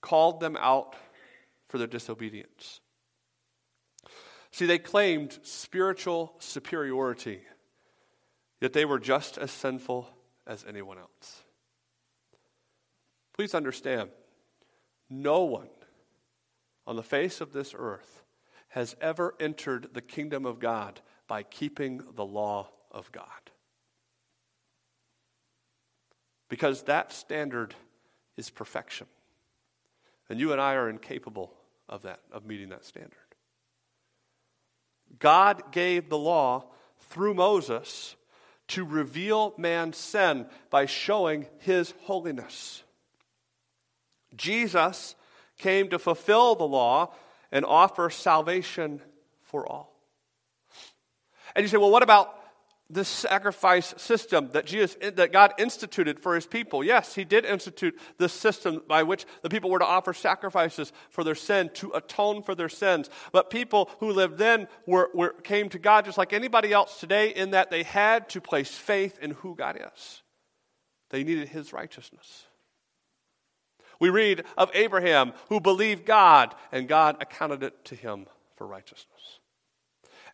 [0.00, 0.94] called them out
[1.68, 2.80] for their disobedience.
[4.50, 7.40] See, they claimed spiritual superiority,
[8.60, 10.08] yet they were just as sinful
[10.46, 11.42] as anyone else.
[13.34, 14.10] Please understand,
[15.08, 15.68] no one
[16.86, 18.24] on the face of this earth
[18.68, 23.47] has ever entered the kingdom of God by keeping the law of God.
[26.48, 27.74] Because that standard
[28.36, 29.06] is perfection.
[30.28, 31.52] And you and I are incapable
[31.88, 33.14] of that, of meeting that standard.
[35.18, 36.66] God gave the law
[37.10, 38.14] through Moses
[38.68, 42.82] to reveal man's sin by showing his holiness.
[44.36, 45.14] Jesus
[45.56, 47.14] came to fulfill the law
[47.50, 49.00] and offer salvation
[49.42, 49.94] for all.
[51.56, 52.37] And you say, well, what about
[52.90, 56.82] this sacrifice system that Jesus that God instituted for his people.
[56.82, 61.22] Yes, he did institute this system by which the people were to offer sacrifices for
[61.22, 63.10] their sin to atone for their sins.
[63.30, 67.28] But people who lived then were, were came to God just like anybody else today
[67.28, 70.22] in that they had to place faith in who God is.
[71.10, 72.44] They needed his righteousness.
[74.00, 78.26] We read of Abraham who believed God and God accounted it to him
[78.56, 79.40] for righteousness.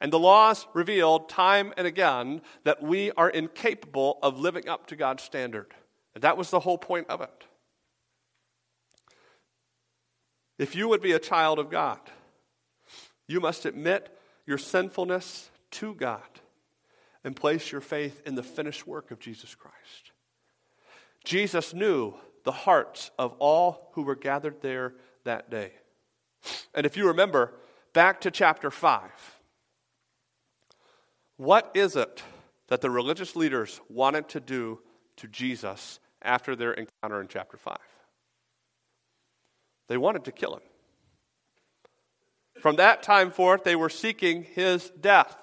[0.05, 4.97] And the laws revealed time and again that we are incapable of living up to
[4.97, 5.73] God's standard.
[6.15, 7.47] And that was the whole point of it.
[10.59, 12.01] If you would be a child of God,
[13.29, 16.21] you must admit your sinfulness to God
[17.25, 20.13] and place your faith in the finished work of Jesus Christ.
[21.25, 22.13] Jesus knew
[22.45, 24.93] the hearts of all who were gathered there
[25.25, 25.73] that day.
[26.75, 27.55] And if you remember,
[27.95, 29.01] back to chapter 5,
[31.37, 32.23] what is it
[32.69, 34.81] that the religious leaders wanted to do
[35.17, 37.77] to Jesus after their encounter in chapter 5?
[39.89, 40.63] They wanted to kill him.
[42.61, 45.37] From that time forth, they were seeking his death.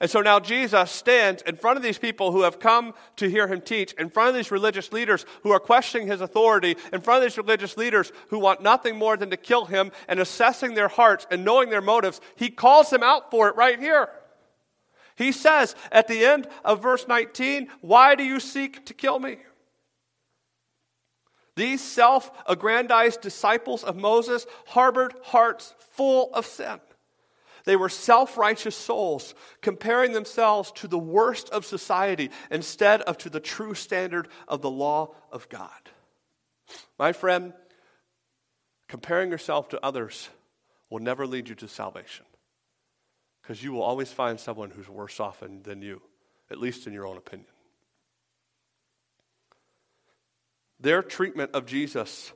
[0.00, 3.46] And so now Jesus stands in front of these people who have come to hear
[3.46, 7.22] him teach, in front of these religious leaders who are questioning his authority, in front
[7.22, 10.88] of these religious leaders who want nothing more than to kill him, and assessing their
[10.88, 12.22] hearts and knowing their motives.
[12.36, 14.08] He calls them out for it right here.
[15.20, 19.36] He says at the end of verse 19, Why do you seek to kill me?
[21.56, 26.80] These self aggrandized disciples of Moses harbored hearts full of sin.
[27.66, 33.28] They were self righteous souls, comparing themselves to the worst of society instead of to
[33.28, 35.90] the true standard of the law of God.
[36.98, 37.52] My friend,
[38.88, 40.30] comparing yourself to others
[40.88, 42.24] will never lead you to salvation
[43.50, 46.00] because you will always find someone who's worse off than you,
[46.52, 47.50] at least in your own opinion.
[50.78, 52.30] Their treatment of Jesus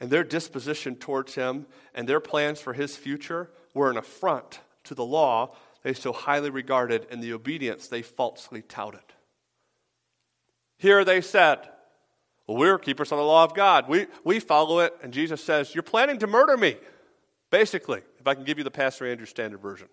[0.00, 4.94] and their disposition towards him and their plans for his future were an affront to
[4.94, 9.00] the law they so highly regarded and the obedience they falsely touted.
[10.76, 11.60] Here they said,
[12.46, 13.88] Well, we're keepers of the law of God.
[13.88, 14.94] We, we follow it.
[15.02, 16.76] And Jesus says, You're planning to murder me.
[17.48, 19.88] Basically, if I can give you the Pastor Andrew Standard version.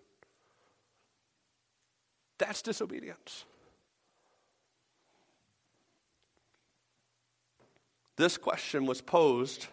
[2.37, 3.45] That's disobedience.
[8.15, 9.67] This question was posed,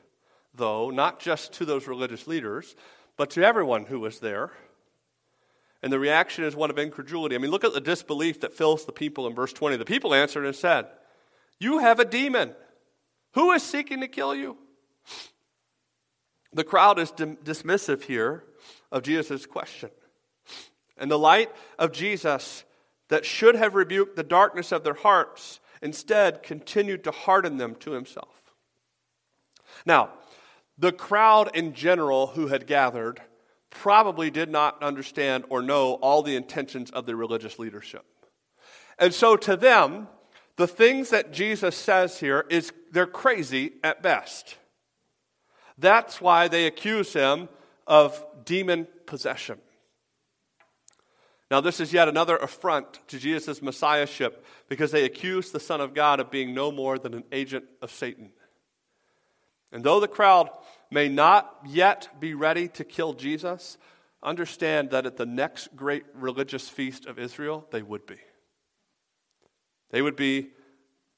[0.54, 2.76] though, not just to those religious leaders,
[3.16, 4.50] but to everyone who was there.
[5.82, 7.34] And the reaction is one of incredulity.
[7.34, 9.76] I mean, look at the disbelief that fills the people in verse 20.
[9.76, 10.86] The people answered and said,
[11.58, 12.54] You have a demon.
[13.32, 14.56] Who is seeking to kill you?
[16.52, 18.44] The crowd is dismissive here
[18.92, 19.90] of Jesus' question.
[20.96, 22.64] And the light of Jesus
[23.08, 27.92] that should have rebuked the darkness of their hearts instead continued to harden them to
[27.92, 28.34] himself.
[29.84, 30.10] Now,
[30.78, 33.20] the crowd in general who had gathered
[33.70, 38.04] probably did not understand or know all the intentions of the religious leadership.
[38.98, 40.08] And so to them,
[40.56, 44.56] the things that Jesus says here is they're crazy at best.
[45.76, 47.48] That's why they accuse him
[47.86, 49.58] of demon possession.
[51.54, 55.94] Now, this is yet another affront to Jesus' messiahship because they accuse the Son of
[55.94, 58.32] God of being no more than an agent of Satan.
[59.70, 60.50] And though the crowd
[60.90, 63.78] may not yet be ready to kill Jesus,
[64.20, 68.18] understand that at the next great religious feast of Israel, they would be.
[69.90, 70.48] They would be,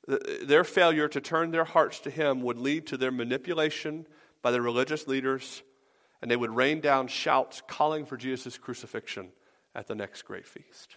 [0.06, 4.06] their failure to turn their hearts to Him would lead to their manipulation
[4.42, 5.62] by the religious leaders,
[6.20, 9.30] and they would rain down shouts calling for Jesus' crucifixion
[9.76, 10.96] at the next great feast.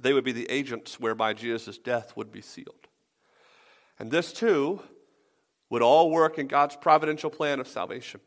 [0.00, 2.88] They would be the agents whereby Jesus' death would be sealed.
[3.98, 4.80] And this, too,
[5.70, 8.20] would all work in God's providential plan of salvation.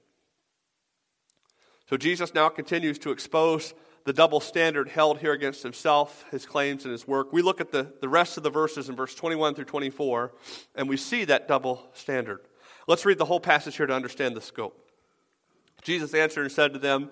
[1.89, 3.73] So Jesus now continues to expose
[4.03, 7.33] the double standard held here against himself, his claims, and his work.
[7.33, 10.33] We look at the, the rest of the verses in verse 21 through 24,
[10.75, 12.41] and we see that double standard.
[12.87, 14.89] Let's read the whole passage here to understand the scope.
[15.83, 17.09] Jesus answered and said to them,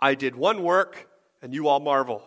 [0.00, 1.08] I did one work,
[1.42, 2.22] and you all marvel.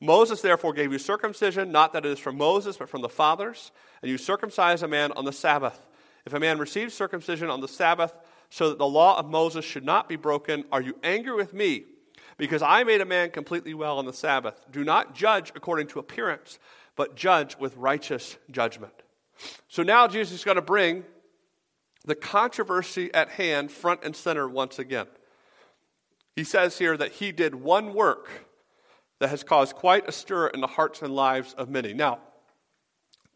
[0.00, 3.72] Moses therefore gave you circumcision, not that it is from Moses, but from the fathers,
[4.02, 5.80] and you circumcise a man on the Sabbath.
[6.26, 8.12] If a man receives circumcision on the Sabbath,
[8.50, 11.84] so that the law of Moses should not be broken, are you angry with me?
[12.36, 14.60] Because I made a man completely well on the Sabbath.
[14.70, 16.58] Do not judge according to appearance,
[16.96, 18.92] but judge with righteous judgment.
[19.68, 21.04] So now Jesus is going to bring
[22.04, 25.06] the controversy at hand front and center once again.
[26.36, 28.28] He says here that he did one work
[29.20, 31.92] that has caused quite a stir in the hearts and lives of many.
[31.92, 32.18] Now,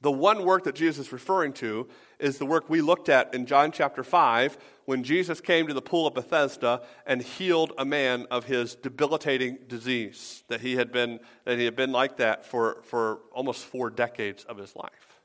[0.02, 1.88] the one work that Jesus is referring to
[2.18, 5.82] is the work we looked at in John chapter 5 when Jesus came to the
[5.82, 11.18] pool of Bethesda and healed a man of his debilitating disease, that he had been,
[11.44, 15.20] that he had been like that for, for almost four decades of his life.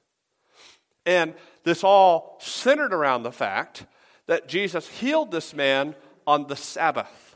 [1.06, 3.86] And this all centered around the fact
[4.28, 5.96] that Jesus healed this man
[6.26, 7.31] on the Sabbath.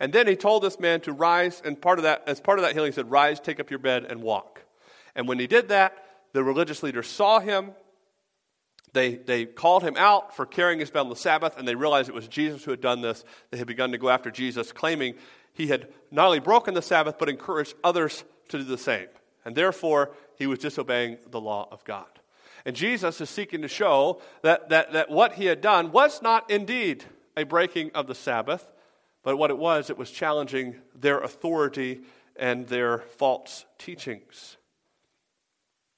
[0.00, 2.64] And then he told this man to rise, and part of that, as part of
[2.64, 4.62] that healing, he said, Rise, take up your bed, and walk.
[5.16, 5.96] And when he did that,
[6.32, 7.72] the religious leaders saw him.
[8.92, 12.08] They, they called him out for carrying his bed on the Sabbath, and they realized
[12.08, 13.24] it was Jesus who had done this.
[13.50, 15.14] They had begun to go after Jesus, claiming
[15.52, 19.08] he had not only broken the Sabbath, but encouraged others to do the same.
[19.44, 22.06] And therefore, he was disobeying the law of God.
[22.64, 26.50] And Jesus is seeking to show that, that, that what he had done was not
[26.50, 27.04] indeed
[27.36, 28.70] a breaking of the Sabbath,
[29.22, 32.02] but what it was, it was challenging their authority
[32.36, 34.56] and their false teachings.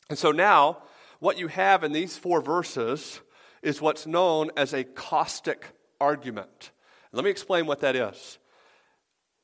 [0.09, 0.83] And so now,
[1.21, 3.21] what you have in these four verses
[3.63, 5.67] is what's known as a caustic
[6.01, 6.71] argument.
[7.13, 8.39] Let me explain what that is.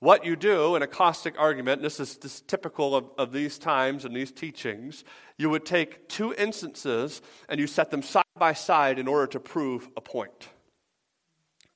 [0.00, 3.58] What you do in a caustic argument, this is, this is typical of, of these
[3.58, 5.04] times and these teachings,
[5.38, 9.40] you would take two instances and you set them side by side in order to
[9.40, 10.48] prove a point.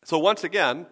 [0.04, 0.86] So, once again,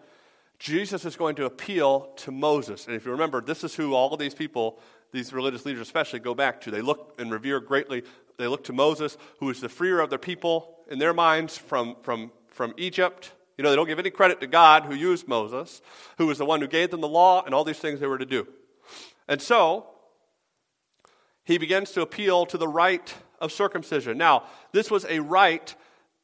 [0.58, 2.86] Jesus is going to appeal to Moses.
[2.86, 4.80] And if you remember, this is who all of these people
[5.12, 6.70] these religious leaders especially go back to.
[6.70, 8.02] They look and revere greatly.
[8.36, 11.96] They look to Moses, who is the freer of their people in their minds from,
[12.02, 13.32] from, from Egypt.
[13.56, 15.80] You know, they don't give any credit to God who used Moses,
[16.18, 18.18] who was the one who gave them the law and all these things they were
[18.18, 18.46] to do.
[19.26, 19.86] And so,
[21.44, 24.18] he begins to appeal to the rite of circumcision.
[24.18, 25.74] Now, this was a rite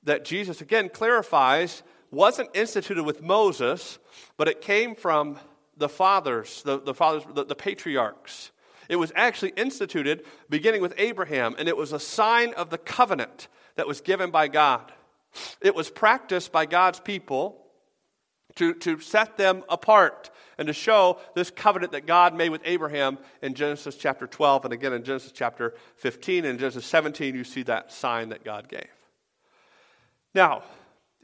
[0.05, 1.82] that Jesus again clarifies
[2.15, 3.99] wasn't instituted with Moses,
[4.37, 5.39] but it came from
[5.77, 8.51] the fathers, the, the fathers, the, the patriarchs.
[8.89, 13.49] It was actually instituted beginning with Abraham, and it was a sign of the covenant
[13.77, 14.93] that was given by God.
[15.61, 17.61] It was practiced by God's people
[18.57, 23.19] to, to set them apart and to show this covenant that God made with Abraham
[23.43, 26.45] in Genesis chapter 12, and again in Genesis chapter 15.
[26.45, 28.87] And Genesis 17, you see that sign that God gave.
[30.35, 30.62] Now,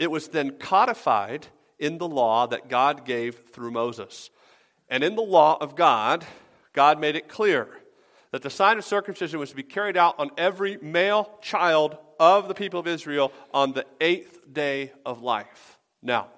[0.00, 1.46] it was then codified
[1.78, 4.30] in the law that God gave through Moses.
[4.88, 6.24] And in the law of God,
[6.72, 7.68] God made it clear
[8.32, 12.48] that the sign of circumcision was to be carried out on every male child of
[12.48, 15.78] the people of Israel on the eighth day of life.
[16.02, 16.28] Now,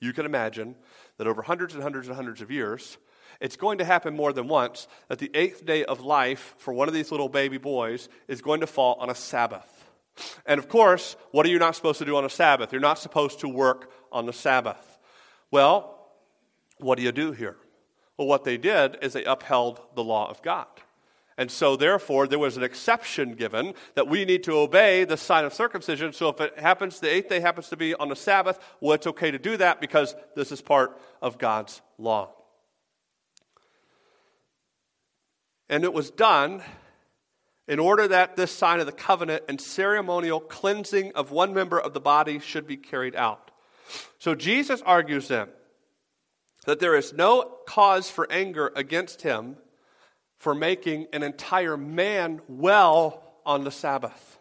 [0.00, 0.74] you can imagine
[1.18, 2.98] that over hundreds and hundreds and hundreds of years,
[3.40, 6.88] it's going to happen more than once that the eighth day of life for one
[6.88, 9.81] of these little baby boys is going to fall on a Sabbath.
[10.46, 12.72] And of course, what are you not supposed to do on a Sabbath?
[12.72, 14.98] You're not supposed to work on the Sabbath.
[15.50, 15.98] Well,
[16.78, 17.56] what do you do here?
[18.16, 20.66] Well, what they did is they upheld the law of God.
[21.38, 25.46] And so, therefore, there was an exception given that we need to obey the sign
[25.46, 26.12] of circumcision.
[26.12, 29.06] So, if it happens, the eighth day happens to be on the Sabbath, well, it's
[29.06, 32.34] okay to do that because this is part of God's law.
[35.70, 36.62] And it was done
[37.68, 41.94] in order that this sign of the covenant and ceremonial cleansing of one member of
[41.94, 43.50] the body should be carried out.
[44.18, 45.48] So, Jesus argues then
[46.66, 49.56] that there is no cause for anger against him
[50.38, 54.38] for making an entire man well on the Sabbath.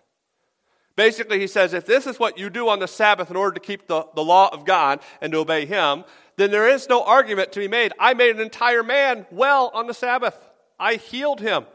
[0.96, 3.60] Basically, he says if this is what you do on the Sabbath in order to
[3.60, 6.04] keep the, the law of God and to obey Him,
[6.38, 7.94] then there is no argument to be made.
[8.00, 10.38] I made an entire man well on the Sabbath.
[10.80, 11.66] I healed him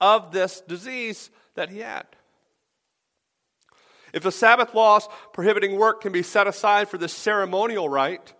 [0.00, 2.06] of this disease that he had.
[4.12, 8.34] If the Sabbath laws prohibiting work can be set aside for this ceremonial rite,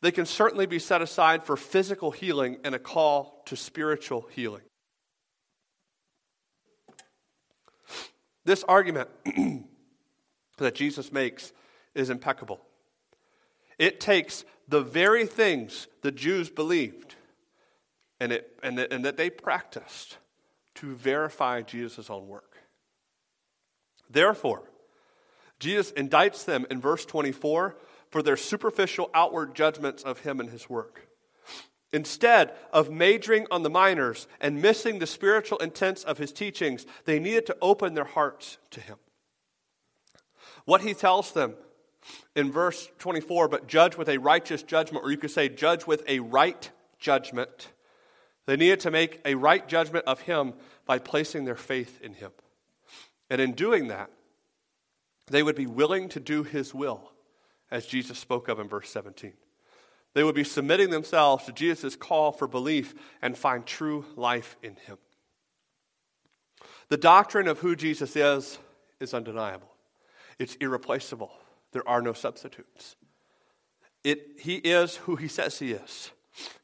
[0.00, 4.62] they can certainly be set aside for physical healing and a call to spiritual healing.
[8.44, 9.10] This argument
[10.58, 11.52] that Jesus makes
[11.94, 12.60] is impeccable.
[13.78, 17.16] It takes the very things the Jews believed
[18.20, 20.18] and, it, and, and that they practiced
[20.80, 22.56] to verify Jesus' own work.
[24.10, 24.62] Therefore,
[25.58, 27.76] Jesus indicts them in verse 24
[28.10, 31.08] for their superficial outward judgments of him and his work.
[31.92, 37.18] Instead of majoring on the minors and missing the spiritual intents of his teachings, they
[37.18, 38.96] needed to open their hearts to him.
[40.64, 41.54] What he tells them
[42.36, 46.04] in verse 24, but judge with a righteous judgment, or you could say judge with
[46.06, 47.68] a right judgment.
[48.48, 50.54] They needed to make a right judgment of him
[50.86, 52.30] by placing their faith in him.
[53.28, 54.08] And in doing that,
[55.26, 57.12] they would be willing to do his will
[57.70, 59.34] as Jesus spoke of in verse 17.
[60.14, 64.76] They would be submitting themselves to Jesus' call for belief and find true life in
[64.76, 64.96] him.
[66.88, 68.58] The doctrine of who Jesus is
[68.98, 69.74] is undeniable.
[70.38, 71.32] It's irreplaceable.
[71.72, 72.96] There are no substitutes.
[74.02, 76.12] It, he is who he says he is.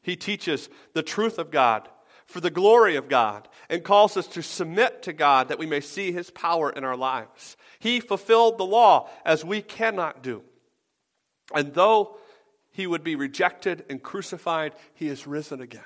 [0.01, 1.89] He teaches the truth of God
[2.25, 5.79] for the glory of God and calls us to submit to God that we may
[5.79, 7.55] see his power in our lives.
[7.79, 10.41] He fulfilled the law as we cannot do.
[11.53, 12.17] And though
[12.71, 15.81] he would be rejected and crucified, he is risen again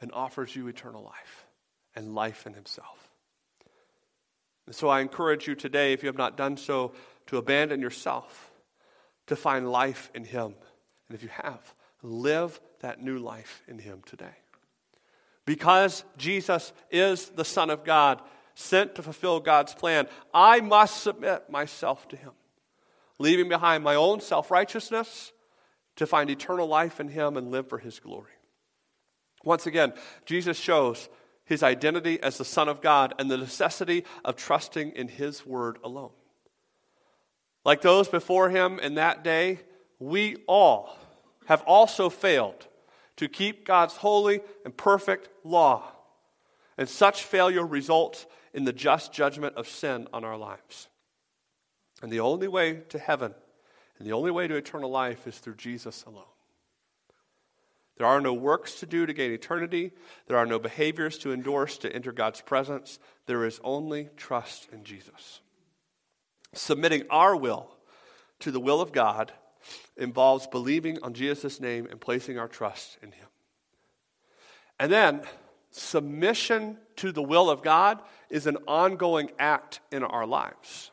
[0.00, 1.46] and offers you eternal life
[1.94, 3.08] and life in himself.
[4.66, 6.92] And so I encourage you today, if you have not done so,
[7.26, 8.50] to abandon yourself,
[9.26, 10.54] to find life in him.
[11.08, 11.74] And if you have,
[12.06, 14.34] live that new life in him today.
[15.44, 18.20] Because Jesus is the Son of God,
[18.54, 22.32] sent to fulfill God's plan, I must submit myself to him
[23.18, 25.32] leaving behind my own self righteousness
[25.96, 28.32] to find eternal life in Him and live for His glory.
[29.44, 29.92] Once again,
[30.24, 31.08] Jesus shows
[31.44, 35.78] His identity as the Son of God and the necessity of trusting in His word
[35.82, 36.12] alone.
[37.64, 39.60] Like those before Him in that day,
[39.98, 40.96] we all
[41.46, 42.68] have also failed
[43.16, 45.82] to keep God's holy and perfect law.
[46.78, 50.88] And such failure results in the just judgment of sin on our lives.
[52.02, 53.34] And the only way to heaven
[53.98, 56.24] and the only way to eternal life is through Jesus alone.
[57.96, 59.92] There are no works to do to gain eternity.
[60.26, 62.98] There are no behaviors to endorse to enter God's presence.
[63.24, 65.40] There is only trust in Jesus.
[66.52, 67.70] Submitting our will
[68.40, 69.32] to the will of God
[69.96, 73.28] involves believing on Jesus' name and placing our trust in Him.
[74.78, 75.22] And then,
[75.70, 80.90] submission to the will of God is an ongoing act in our lives.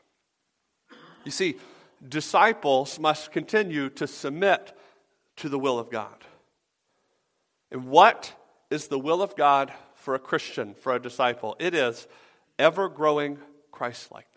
[1.24, 1.56] You see,
[2.08, 4.76] disciples must continue to submit
[5.38, 6.16] to the will of God.
[7.72, 8.34] And what
[8.70, 11.56] is the will of God for a Christian, for a disciple?
[11.60, 12.08] It is
[12.60, 13.40] ever growing
[13.72, 14.33] Christ likeness.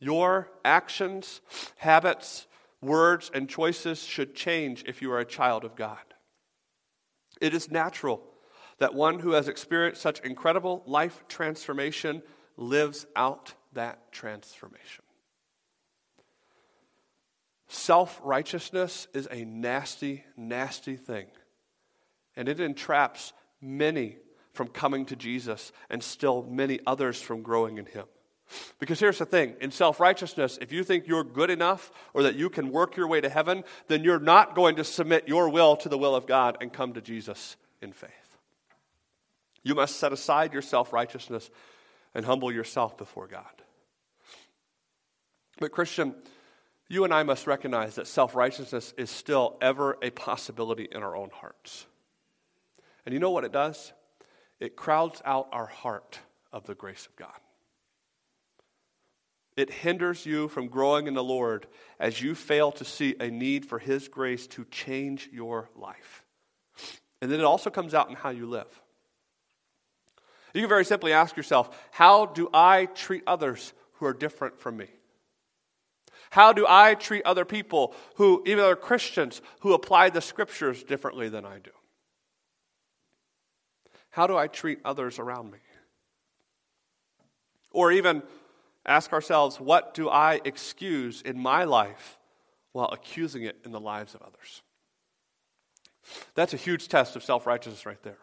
[0.00, 1.42] Your actions,
[1.76, 2.46] habits,
[2.80, 5.98] words, and choices should change if you are a child of God.
[7.40, 8.22] It is natural
[8.78, 12.22] that one who has experienced such incredible life transformation
[12.56, 15.04] lives out that transformation.
[17.68, 21.26] Self righteousness is a nasty, nasty thing.
[22.36, 24.16] And it entraps many
[24.52, 28.06] from coming to Jesus and still many others from growing in Him.
[28.78, 32.34] Because here's the thing in self righteousness, if you think you're good enough or that
[32.34, 35.76] you can work your way to heaven, then you're not going to submit your will
[35.76, 38.10] to the will of God and come to Jesus in faith.
[39.62, 41.50] You must set aside your self righteousness
[42.14, 43.44] and humble yourself before God.
[45.58, 46.14] But, Christian,
[46.88, 51.14] you and I must recognize that self righteousness is still ever a possibility in our
[51.14, 51.86] own hearts.
[53.06, 53.92] And you know what it does?
[54.58, 56.18] It crowds out our heart
[56.52, 57.38] of the grace of God.
[59.56, 61.66] It hinders you from growing in the Lord
[61.98, 66.24] as you fail to see a need for His grace to change your life.
[67.20, 68.80] And then it also comes out in how you live.
[70.54, 74.76] You can very simply ask yourself how do I treat others who are different from
[74.76, 74.86] me?
[76.30, 81.28] How do I treat other people who, even other Christians, who apply the scriptures differently
[81.28, 81.72] than I do?
[84.10, 85.58] How do I treat others around me?
[87.72, 88.22] Or even
[88.86, 92.18] ask ourselves, what do I excuse in my life
[92.72, 94.62] while accusing it in the lives of others?
[96.34, 98.18] That's a huge test of self righteousness right there.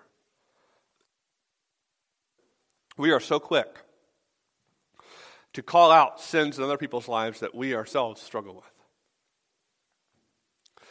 [2.97, 3.83] We are so quick
[5.53, 8.63] to call out sins in other people's lives that we ourselves struggle with,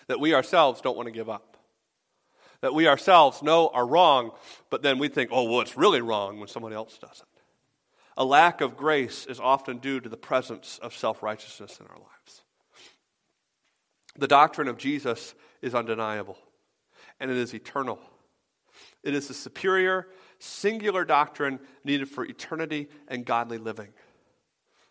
[0.08, 1.56] that we ourselves don't want to give up,
[2.60, 4.30] that we ourselves know are wrong,
[4.70, 7.28] but then we think, oh, well, it's really wrong when someone else doesn't.
[8.16, 11.98] A lack of grace is often due to the presence of self righteousness in our
[11.98, 12.42] lives.
[14.18, 16.38] The doctrine of Jesus is undeniable,
[17.20, 17.98] and it is eternal.
[19.02, 20.08] It is the superior,
[20.38, 23.88] singular doctrine needed for eternity and godly living.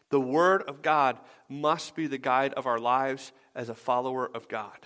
[0.10, 1.20] The Word of God
[1.50, 4.78] must be the guide of our lives as a follower of God.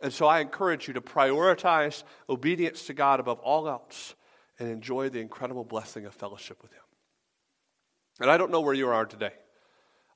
[0.00, 4.14] And so I encourage you to prioritize obedience to God above all else
[4.58, 6.82] and enjoy the incredible blessing of fellowship with Him.
[8.20, 9.32] And I don't know where you are today.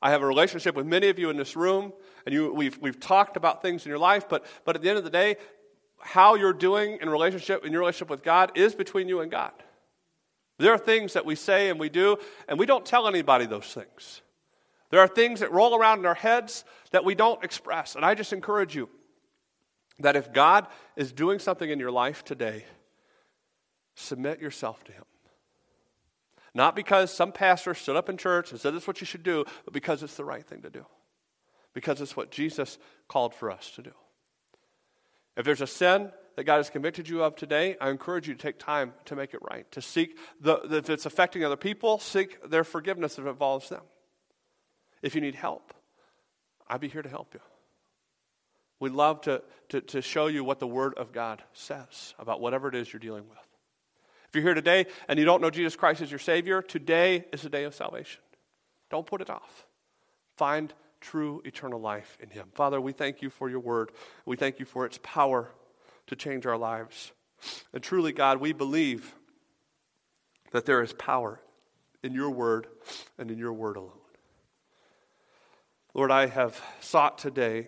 [0.02, 1.92] I have a relationship with many of you in this room,
[2.24, 4.96] and you, we've, we've talked about things in your life, but, but at the end
[4.96, 5.36] of the day,
[6.00, 9.52] how you're doing in relationship in your relationship with God is between you and God.
[10.58, 12.16] There are things that we say and we do,
[12.48, 14.22] and we don't tell anybody those things.
[14.90, 17.94] There are things that roll around in our heads that we don't express.
[17.94, 18.88] And I just encourage you
[20.00, 22.64] that if God is doing something in your life today,
[23.94, 25.04] submit yourself to Him.
[26.54, 29.22] Not because some pastor stood up in church and said this is what you should
[29.22, 30.84] do, but because it's the right thing to do.
[31.74, 32.78] Because it's what Jesus
[33.08, 33.92] called for us to do.
[35.36, 38.40] If there's a sin that God has convicted you of today, I encourage you to
[38.40, 39.70] take time to make it right.
[39.72, 43.82] To seek, the, if it's affecting other people, seek their forgiveness if it involves them.
[45.02, 45.72] If you need help,
[46.68, 47.40] I'd be here to help you.
[48.80, 52.68] We'd love to, to, to show you what the Word of God says about whatever
[52.68, 53.38] it is you're dealing with.
[54.30, 57.42] If you're here today and you don't know Jesus Christ as your Savior, today is
[57.42, 58.20] the day of salvation.
[58.88, 59.66] Don't put it off.
[60.36, 62.46] Find true eternal life in Him.
[62.54, 63.90] Father, we thank you for your Word.
[64.24, 65.50] We thank you for its power
[66.06, 67.10] to change our lives.
[67.72, 69.12] And truly, God, we believe
[70.52, 71.40] that there is power
[72.04, 72.68] in your Word
[73.18, 73.90] and in your Word alone.
[75.92, 77.66] Lord, I have sought today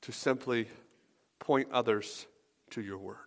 [0.00, 0.68] to simply
[1.40, 2.26] point others
[2.70, 3.25] to your Word.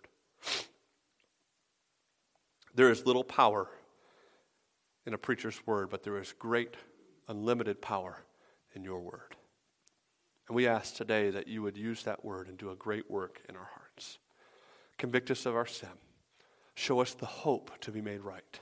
[2.80, 3.68] There is little power
[5.04, 6.76] in a preacher's word, but there is great,
[7.28, 8.24] unlimited power
[8.74, 9.36] in your word.
[10.48, 13.42] And we ask today that you would use that word and do a great work
[13.50, 14.18] in our hearts.
[14.96, 15.90] Convict us of our sin.
[16.74, 18.60] Show us the hope to be made right.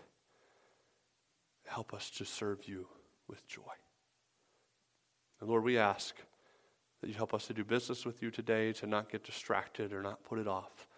[1.69, 2.89] Help us to serve you
[3.29, 3.63] with joy.
[5.39, 6.17] And Lord, we ask
[7.03, 10.03] that you help us to do business with you today, to not get distracted or
[10.03, 10.89] not put it off,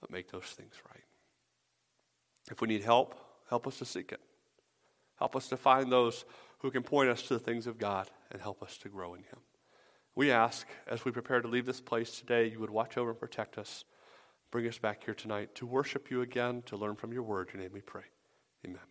[0.00, 1.01] but make those things right.
[2.50, 3.14] If we need help,
[3.48, 4.20] help us to seek it.
[5.18, 6.24] Help us to find those
[6.58, 9.22] who can point us to the things of God and help us to grow in
[9.22, 9.38] Him.
[10.14, 13.20] We ask, as we prepare to leave this place today, you would watch over and
[13.20, 13.84] protect us.
[14.50, 17.50] Bring us back here tonight to worship you again, to learn from your word.
[17.52, 18.04] Your name we pray.
[18.66, 18.80] Amen.